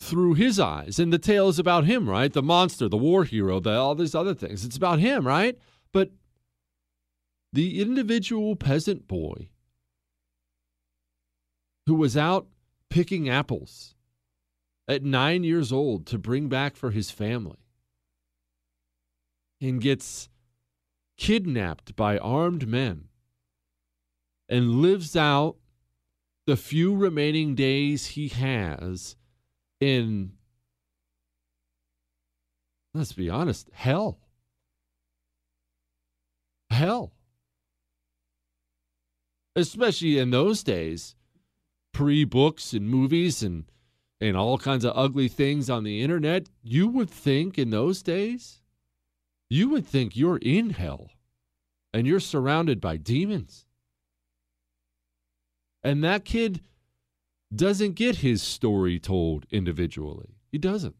through 0.01 0.35
his 0.35 0.59
eyes 0.59 0.99
and 0.99 1.13
the 1.13 1.19
tale 1.19 1.49
is 1.49 1.59
about 1.59 1.85
him 1.85 2.09
right? 2.09 2.33
The 2.33 2.43
monster 2.43 2.89
the 2.89 2.97
war 2.97 3.25
hero 3.25 3.61
the 3.61 3.73
all 3.73 3.95
these 3.95 4.15
other 4.15 4.35
things. 4.35 4.65
It's 4.65 4.77
about 4.77 4.99
him 4.99 5.27
right? 5.27 5.59
But 5.93 6.11
the 7.53 7.81
individual 7.81 8.57
peasant 8.57 9.07
boy 9.07 9.49
who 11.87 11.95
was 11.95 12.17
out 12.17 12.49
picking 12.91 13.29
apples 13.29 13.94
at 14.87 15.03
nine 15.03 15.45
years 15.45 15.73
old 15.73 16.07
to 16.07 16.19
bring 16.19 16.49
back 16.49 16.77
for 16.77 16.91
his 16.91 17.11
family 17.11 17.59
and 19.61 19.81
gets 19.81 20.29
kidnapped 21.17 21.97
by 21.97 22.19
armed 22.19 22.69
men 22.69 23.09
and 24.49 24.83
lives 24.83 25.17
out 25.17 25.57
the 26.47 26.57
few 26.57 26.95
remaining 26.95 27.55
days 27.55 28.09
he 28.09 28.29
has 28.29 29.17
in, 29.81 30.33
let's 32.93 33.13
be 33.13 33.31
honest, 33.31 33.71
hell. 33.73 34.19
Hell. 36.71 37.13
Especially 39.57 40.19
in 40.19 40.31
those 40.31 40.63
days 40.63 41.15
pre 41.93 42.25
books 42.25 42.73
and 42.73 42.89
movies 42.89 43.43
and 43.43 43.65
and 44.29 44.37
all 44.39 44.57
kinds 44.57 44.85
of 44.85 44.97
ugly 44.97 45.29
things 45.29 45.69
on 45.69 45.85
the 45.85 46.01
internet, 46.01 46.49
you 46.63 46.89
would 46.89 47.11
think 47.11 47.59
in 47.59 47.71
those 47.71 48.03
days, 48.03 48.61
you 49.51 49.69
would 49.69 49.87
think 49.87 50.17
you're 50.17 50.39
in 50.39 50.71
hell 50.71 51.11
and 51.93 52.07
you're 52.07 52.21
surrounded 52.21 52.81
by 52.81 52.97
demons. 52.97 53.67
And 55.83 56.03
that 56.03 56.25
kid 56.25 56.63
doesn't 57.55 57.93
get 57.93 58.17
his 58.17 58.43
story 58.43 58.99
told 58.99 59.45
individually. 59.51 60.39
He 60.51 60.57
doesn't. 60.57 60.97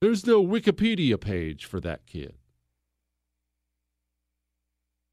There's 0.00 0.26
no 0.26 0.42
Wikipedia 0.42 1.20
page 1.20 1.66
for 1.66 1.78
that 1.80 2.06
kid. 2.06 2.34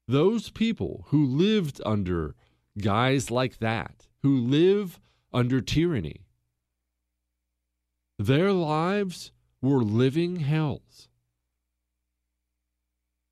Those 0.08 0.50
people 0.50 1.04
who 1.08 1.24
lived 1.26 1.80
under 1.84 2.34
guys 2.78 3.30
like 3.30 3.58
that, 3.58 4.08
who 4.22 4.36
live 4.36 4.98
under 5.32 5.60
tyranny, 5.60 6.26
their 8.18 8.52
lives 8.52 9.32
were 9.60 9.82
living 9.82 10.36
hells. 10.36 11.08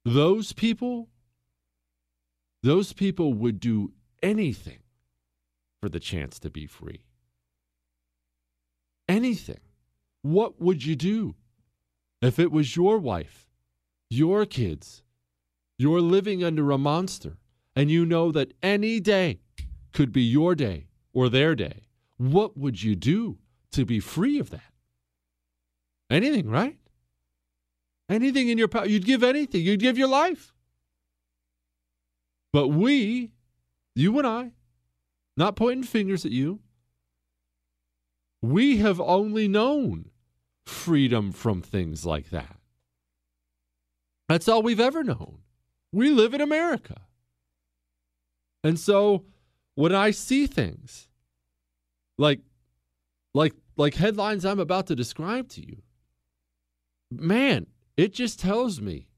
Those 0.05 0.53
people, 0.53 1.09
those 2.62 2.92
people 2.92 3.34
would 3.34 3.61
do 3.61 3.92
anything 4.22 4.78
for 5.80 5.88
the 5.88 6.01
chance 6.01 6.38
to 6.40 6.51
be 6.51 6.66
free. 6.66 7.05
Anything. 9.09 9.61
What 10.22 10.61
would 10.61 10.84
you 10.84 10.96
do 10.96 11.34
if 12.20 12.38
it 12.38 12.53
was 12.53 12.76
your 12.76 12.98
wife, 12.98 13.46
your 14.11 14.44
kids, 14.44 15.03
you're 15.78 16.03
living 16.03 16.44
under 16.44 16.70
a 16.70 16.78
monster, 16.78 17.38
and 17.74 17.90
you 17.90 18.05
know 18.05 18.30
that 18.32 18.53
any 18.62 19.01
day 19.01 19.40
could 19.92 20.12
be 20.12 20.22
your 20.22 20.55
day 20.55 20.88
or 21.12 21.28
their 21.28 21.55
day? 21.55 21.86
What 22.21 22.55
would 22.55 22.83
you 22.83 22.97
do 22.97 23.39
to 23.73 23.87
be 23.87 23.99
free 23.99 24.39
of 24.39 24.51
that? 24.51 24.75
Anything, 26.11 26.51
right? 26.51 26.77
Anything 28.11 28.51
in 28.51 28.59
your 28.59 28.68
power. 28.68 28.85
You'd 28.85 29.07
give 29.07 29.23
anything. 29.23 29.62
You'd 29.62 29.81
give 29.81 29.97
your 29.97 30.09
life. 30.09 30.53
But 32.53 32.68
we, 32.68 33.33
you 33.95 34.18
and 34.18 34.27
I, 34.27 34.51
not 35.35 35.57
pointing 35.57 35.85
fingers 35.85 36.27
at 36.27 36.31
you, 36.31 36.61
we 38.43 38.77
have 38.77 39.01
only 39.01 39.49
known 39.49 40.11
freedom 40.66 41.33
from 41.33 41.62
things 41.62 42.05
like 42.05 42.29
that. 42.29 42.59
That's 44.29 44.47
all 44.47 44.62
we've 44.62 44.79
ever 44.79 45.03
known. 45.03 45.39
We 45.91 46.11
live 46.11 46.35
in 46.35 46.43
America. 46.43 47.01
And 48.62 48.79
so 48.79 49.25
when 49.75 49.95
I 49.95 50.11
see 50.11 50.47
things 50.47 51.07
like 52.21 52.41
like 53.33 53.55
like 53.77 53.95
headlines 53.95 54.45
I'm 54.45 54.61
about 54.61 54.87
to 54.89 54.95
describe 54.95 55.49
to 55.51 55.66
you, 55.66 55.79
man, 57.11 57.66
it 57.97 58.12
just 58.12 58.39
tells 58.39 58.81
me 58.81 59.09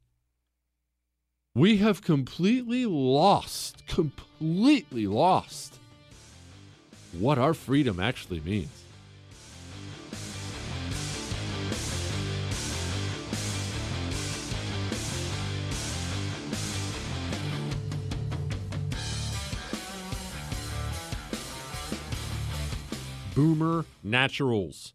we 1.54 1.78
have 1.78 2.00
completely 2.00 2.86
lost, 2.86 3.86
completely 3.88 5.06
lost 5.06 5.74
what 7.18 7.38
our 7.38 7.54
freedom 7.54 7.98
actually 7.98 8.40
means. 8.40 8.81
Boomer 23.34 23.84
Naturals. 24.02 24.94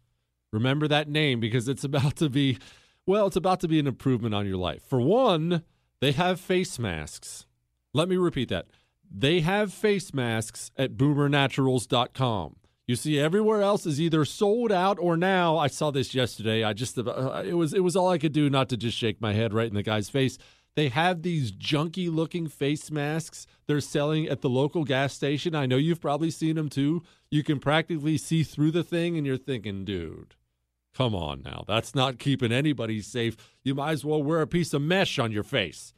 Remember 0.51 0.87
that 0.87 1.09
name 1.09 1.39
because 1.39 1.67
it's 1.67 1.83
about 1.83 2.15
to 2.17 2.29
be, 2.29 2.57
well, 3.05 3.27
it's 3.27 3.35
about 3.35 3.59
to 3.61 3.67
be 3.67 3.79
an 3.79 3.87
improvement 3.87 4.35
on 4.35 4.45
your 4.45 4.57
life. 4.57 4.83
For 4.83 5.01
one, 5.01 5.63
they 5.99 6.11
have 6.11 6.39
face 6.39 6.77
masks. 6.77 7.45
Let 7.93 8.07
me 8.07 8.17
repeat 8.17 8.49
that. 8.49 8.67
They 9.09 9.39
have 9.41 9.73
face 9.73 10.13
masks 10.13 10.71
at 10.77 10.97
boomernaturals.com. 10.97 12.55
You 12.87 12.95
see, 12.95 13.19
everywhere 13.19 13.61
else 13.61 13.85
is 13.85 13.99
either 13.99 14.23
sold 14.23 14.71
out 14.71 14.97
or 14.99 15.17
now. 15.17 15.57
I 15.57 15.67
saw 15.67 15.91
this 15.91 16.15
yesterday. 16.15 16.63
I 16.63 16.71
just 16.71 16.97
uh, 16.97 17.43
it 17.45 17.53
was 17.55 17.73
it 17.73 17.83
was 17.83 17.97
all 17.97 18.07
I 18.07 18.17
could 18.17 18.31
do 18.31 18.49
not 18.49 18.69
to 18.69 18.77
just 18.77 18.97
shake 18.97 19.19
my 19.19 19.33
head 19.33 19.53
right 19.53 19.67
in 19.67 19.75
the 19.75 19.83
guy's 19.83 20.09
face. 20.09 20.37
They 20.77 20.87
have 20.89 21.23
these 21.23 21.51
junky 21.51 22.13
looking 22.13 22.47
face 22.47 22.91
masks 22.91 23.47
they're 23.65 23.81
selling 23.81 24.27
at 24.27 24.41
the 24.41 24.49
local 24.49 24.83
gas 24.83 25.11
station. 25.11 25.55
I 25.55 25.65
know 25.65 25.77
you've 25.77 25.99
probably 25.99 26.29
seen 26.29 26.55
them 26.55 26.69
too. 26.69 27.01
You 27.31 27.41
can 27.43 27.59
practically 27.59 28.19
see 28.19 28.43
through 28.43 28.69
the 28.71 28.83
thing, 28.83 29.17
and 29.17 29.25
you're 29.25 29.37
thinking, 29.37 29.85
dude, 29.85 30.35
come 30.93 31.15
on 31.15 31.41
now. 31.43 31.63
That's 31.67 31.95
not 31.95 32.19
keeping 32.19 32.51
anybody 32.51 33.01
safe. 33.01 33.35
You 33.63 33.73
might 33.73 33.93
as 33.93 34.05
well 34.05 34.21
wear 34.21 34.41
a 34.41 34.47
piece 34.47 34.71
of 34.71 34.83
mesh 34.83 35.17
on 35.17 35.31
your 35.31 35.41
face. 35.41 35.95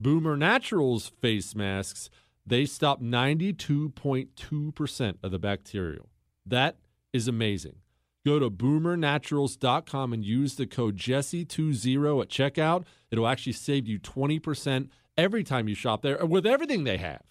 Boomer 0.00 0.36
Naturals 0.36 1.08
face 1.08 1.56
masks, 1.56 2.08
they 2.46 2.64
stop 2.64 3.02
92.2% 3.02 5.14
of 5.20 5.32
the 5.32 5.38
bacterial. 5.40 6.10
That 6.46 6.76
is 7.12 7.26
amazing. 7.26 7.78
Go 8.24 8.38
to 8.38 8.50
boomernaturals.com 8.50 10.12
and 10.12 10.24
use 10.24 10.54
the 10.54 10.66
code 10.66 10.96
Jesse20 10.96 12.22
at 12.22 12.28
checkout. 12.28 12.84
It'll 13.10 13.26
actually 13.26 13.54
save 13.54 13.88
you 13.88 13.98
20% 13.98 14.88
every 15.16 15.42
time 15.42 15.68
you 15.68 15.74
shop 15.74 16.02
there 16.02 16.24
with 16.24 16.46
everything 16.46 16.84
they 16.84 16.98
have. 16.98 17.22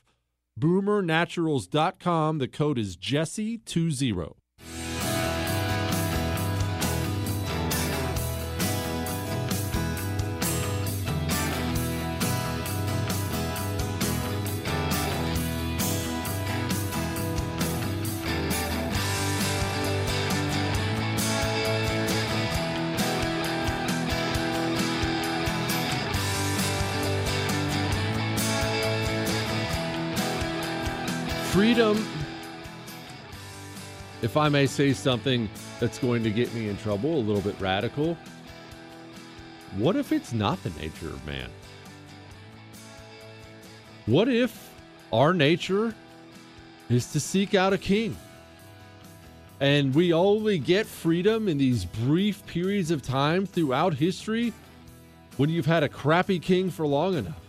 Boomernaturals.com. 0.59 2.37
The 2.39 2.47
code 2.47 2.77
is 2.77 2.97
Jesse20. 2.97 4.40
If 34.31 34.37
I 34.37 34.47
may 34.47 34.65
say 34.65 34.93
something 34.93 35.49
that's 35.81 35.99
going 35.99 36.23
to 36.23 36.29
get 36.29 36.53
me 36.53 36.69
in 36.69 36.77
trouble, 36.77 37.17
a 37.17 37.19
little 37.19 37.41
bit 37.41 37.53
radical, 37.59 38.17
what 39.75 39.97
if 39.97 40.13
it's 40.13 40.31
not 40.31 40.63
the 40.63 40.69
nature 40.81 41.09
of 41.09 41.27
man? 41.27 41.49
What 44.05 44.29
if 44.29 44.69
our 45.11 45.33
nature 45.33 45.93
is 46.89 47.11
to 47.11 47.19
seek 47.19 47.55
out 47.55 47.73
a 47.73 47.77
king? 47.77 48.15
And 49.59 49.93
we 49.93 50.13
only 50.13 50.59
get 50.59 50.87
freedom 50.87 51.49
in 51.49 51.57
these 51.57 51.83
brief 51.83 52.45
periods 52.45 52.89
of 52.89 53.01
time 53.01 53.45
throughout 53.45 53.95
history 53.95 54.53
when 55.35 55.49
you've 55.49 55.65
had 55.65 55.83
a 55.83 55.89
crappy 55.89 56.39
king 56.39 56.69
for 56.69 56.87
long 56.87 57.15
enough. 57.15 57.41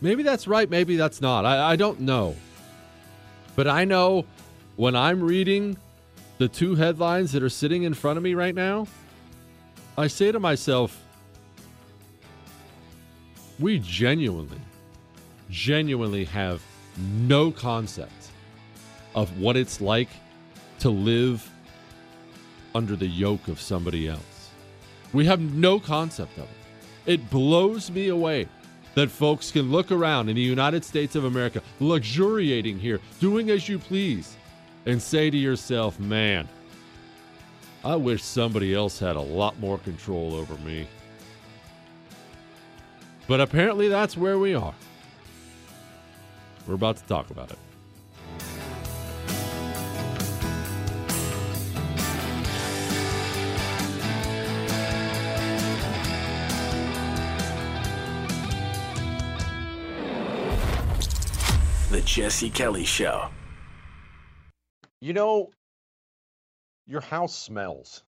Maybe 0.00 0.22
that's 0.22 0.46
right, 0.46 0.70
maybe 0.70 0.94
that's 0.94 1.20
not. 1.20 1.44
I, 1.44 1.72
I 1.72 1.74
don't 1.74 1.98
know. 1.98 2.36
But 3.58 3.66
I 3.66 3.84
know 3.84 4.24
when 4.76 4.94
I'm 4.94 5.20
reading 5.20 5.76
the 6.38 6.46
two 6.46 6.76
headlines 6.76 7.32
that 7.32 7.42
are 7.42 7.48
sitting 7.48 7.82
in 7.82 7.92
front 7.92 8.16
of 8.16 8.22
me 8.22 8.34
right 8.34 8.54
now, 8.54 8.86
I 9.96 10.06
say 10.06 10.30
to 10.30 10.38
myself, 10.38 11.04
we 13.58 13.80
genuinely, 13.80 14.60
genuinely 15.50 16.24
have 16.26 16.62
no 16.96 17.50
concept 17.50 18.28
of 19.16 19.40
what 19.40 19.56
it's 19.56 19.80
like 19.80 20.10
to 20.78 20.90
live 20.90 21.50
under 22.76 22.94
the 22.94 23.08
yoke 23.08 23.48
of 23.48 23.60
somebody 23.60 24.06
else. 24.06 24.50
We 25.12 25.24
have 25.24 25.40
no 25.40 25.80
concept 25.80 26.38
of 26.38 26.44
it. 26.44 27.12
It 27.12 27.28
blows 27.28 27.90
me 27.90 28.06
away 28.06 28.46
that 28.98 29.10
folks 29.12 29.52
can 29.52 29.70
look 29.70 29.92
around 29.92 30.28
in 30.28 30.34
the 30.34 30.42
United 30.42 30.84
States 30.84 31.14
of 31.14 31.24
America, 31.24 31.62
luxuriating 31.78 32.80
here, 32.80 32.98
doing 33.20 33.48
as 33.48 33.68
you 33.68 33.78
please, 33.78 34.36
and 34.86 35.00
say 35.00 35.30
to 35.30 35.36
yourself, 35.36 36.00
man, 36.00 36.48
I 37.84 37.94
wish 37.94 38.24
somebody 38.24 38.74
else 38.74 38.98
had 38.98 39.14
a 39.14 39.20
lot 39.20 39.56
more 39.60 39.78
control 39.78 40.34
over 40.34 40.56
me. 40.64 40.88
But 43.28 43.40
apparently, 43.40 43.86
that's 43.86 44.16
where 44.16 44.36
we 44.36 44.54
are. 44.54 44.74
We're 46.66 46.74
about 46.74 46.96
to 46.96 47.04
talk 47.04 47.30
about 47.30 47.52
it. 47.52 47.58
Jesse 62.08 62.48
Kelly 62.48 62.86
Show. 62.86 63.28
You 65.02 65.12
know, 65.12 65.50
your 66.86 67.02
house 67.02 67.36
smells. 67.36 68.02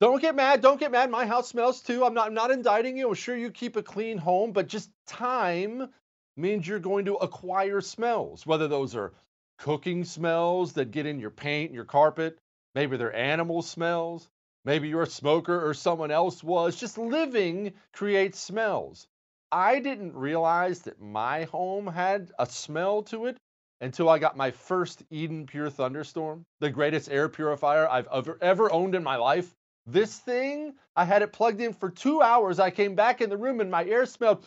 Don't 0.00 0.22
get 0.22 0.36
mad. 0.36 0.62
Don't 0.62 0.78
get 0.78 0.92
mad. 0.92 1.10
My 1.10 1.26
house 1.26 1.48
smells 1.48 1.80
too. 1.80 2.04
I'm 2.04 2.14
not, 2.14 2.28
I'm 2.28 2.34
not 2.34 2.52
indicting 2.52 2.96
you. 2.96 3.08
I'm 3.08 3.14
sure 3.14 3.36
you 3.36 3.50
keep 3.50 3.74
a 3.74 3.82
clean 3.82 4.18
home, 4.18 4.52
but 4.52 4.68
just 4.68 4.88
time 5.08 5.88
means 6.36 6.64
you're 6.66 6.78
going 6.78 7.06
to 7.06 7.16
acquire 7.16 7.80
smells, 7.80 8.46
whether 8.46 8.68
those 8.68 8.94
are 8.94 9.12
cooking 9.58 10.04
smells 10.04 10.74
that 10.74 10.92
get 10.92 11.06
in 11.06 11.18
your 11.18 11.30
paint, 11.30 11.72
your 11.72 11.84
carpet, 11.84 12.38
maybe 12.76 12.96
they're 12.96 13.14
animal 13.14 13.62
smells, 13.62 14.28
maybe 14.64 14.88
you're 14.88 15.02
a 15.02 15.08
smoker 15.08 15.68
or 15.68 15.74
someone 15.74 16.12
else 16.12 16.42
was. 16.42 16.76
Just 16.76 16.98
living 16.98 17.72
creates 17.92 18.38
smells. 18.38 19.08
I 19.52 19.80
didn't 19.80 20.14
realize 20.14 20.80
that 20.82 21.00
my 21.00 21.44
home 21.44 21.86
had 21.86 22.30
a 22.38 22.46
smell 22.46 23.02
to 23.04 23.26
it 23.26 23.36
until 23.80 24.08
I 24.08 24.18
got 24.18 24.36
my 24.36 24.50
first 24.50 25.02
Eden 25.10 25.46
Pure 25.46 25.70
Thunderstorm, 25.70 26.44
the 26.60 26.70
greatest 26.70 27.10
air 27.10 27.28
purifier 27.28 27.88
I've 27.88 28.08
ever, 28.12 28.38
ever 28.40 28.72
owned 28.72 28.94
in 28.94 29.02
my 29.02 29.16
life. 29.16 29.54
This 29.86 30.18
thing, 30.18 30.74
I 30.94 31.04
had 31.04 31.22
it 31.22 31.32
plugged 31.32 31.60
in 31.60 31.72
for 31.72 31.90
two 31.90 32.22
hours. 32.22 32.60
I 32.60 32.70
came 32.70 32.94
back 32.94 33.20
in 33.20 33.30
the 33.30 33.36
room 33.36 33.60
and 33.60 33.70
my 33.70 33.84
air 33.84 34.06
smelled 34.06 34.44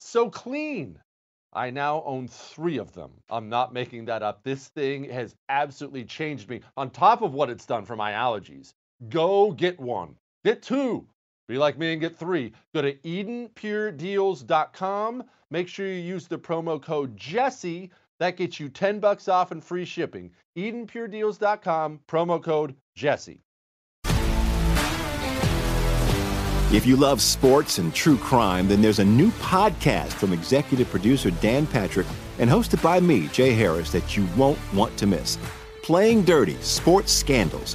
so 0.00 0.28
clean. 0.28 0.98
I 1.52 1.70
now 1.70 2.02
own 2.04 2.28
three 2.28 2.78
of 2.78 2.92
them. 2.92 3.12
I'm 3.30 3.48
not 3.48 3.72
making 3.72 4.04
that 4.06 4.22
up. 4.22 4.42
This 4.42 4.68
thing 4.68 5.04
has 5.04 5.34
absolutely 5.48 6.04
changed 6.04 6.50
me 6.50 6.60
on 6.76 6.90
top 6.90 7.22
of 7.22 7.32
what 7.32 7.48
it's 7.48 7.64
done 7.64 7.86
for 7.86 7.96
my 7.96 8.12
allergies. 8.12 8.74
Go 9.08 9.52
get 9.52 9.80
one, 9.80 10.16
get 10.44 10.62
two. 10.62 11.06
Be 11.48 11.58
like 11.58 11.76
me 11.78 11.92
and 11.92 12.00
get 12.00 12.16
three. 12.16 12.52
Go 12.74 12.82
to 12.82 12.94
EdenPureDeals.com. 12.94 15.24
Make 15.50 15.66
sure 15.66 15.86
you 15.86 15.94
use 15.94 16.28
the 16.28 16.38
promo 16.38 16.80
code 16.80 17.16
Jesse. 17.16 17.90
That 18.20 18.36
gets 18.36 18.60
you 18.60 18.68
10 18.68 19.00
bucks 19.00 19.26
off 19.28 19.50
and 19.50 19.64
free 19.64 19.86
shipping. 19.86 20.30
EdenPureDeals.com, 20.56 22.00
promo 22.06 22.40
code 22.42 22.76
Jesse. 22.94 23.40
If 26.70 26.84
you 26.84 26.96
love 26.96 27.22
sports 27.22 27.78
and 27.78 27.94
true 27.94 28.18
crime, 28.18 28.68
then 28.68 28.82
there's 28.82 28.98
a 28.98 29.04
new 29.04 29.30
podcast 29.30 30.12
from 30.12 30.34
executive 30.34 30.90
producer 30.90 31.30
Dan 31.30 31.66
Patrick 31.66 32.06
and 32.38 32.50
hosted 32.50 32.82
by 32.82 33.00
me, 33.00 33.28
Jay 33.28 33.54
Harris, 33.54 33.90
that 33.92 34.18
you 34.18 34.28
won't 34.36 34.58
want 34.74 34.94
to 34.98 35.06
miss. 35.06 35.38
Playing 35.82 36.24
Dirty 36.24 36.56
Sports 36.60 37.10
Scandals. 37.10 37.74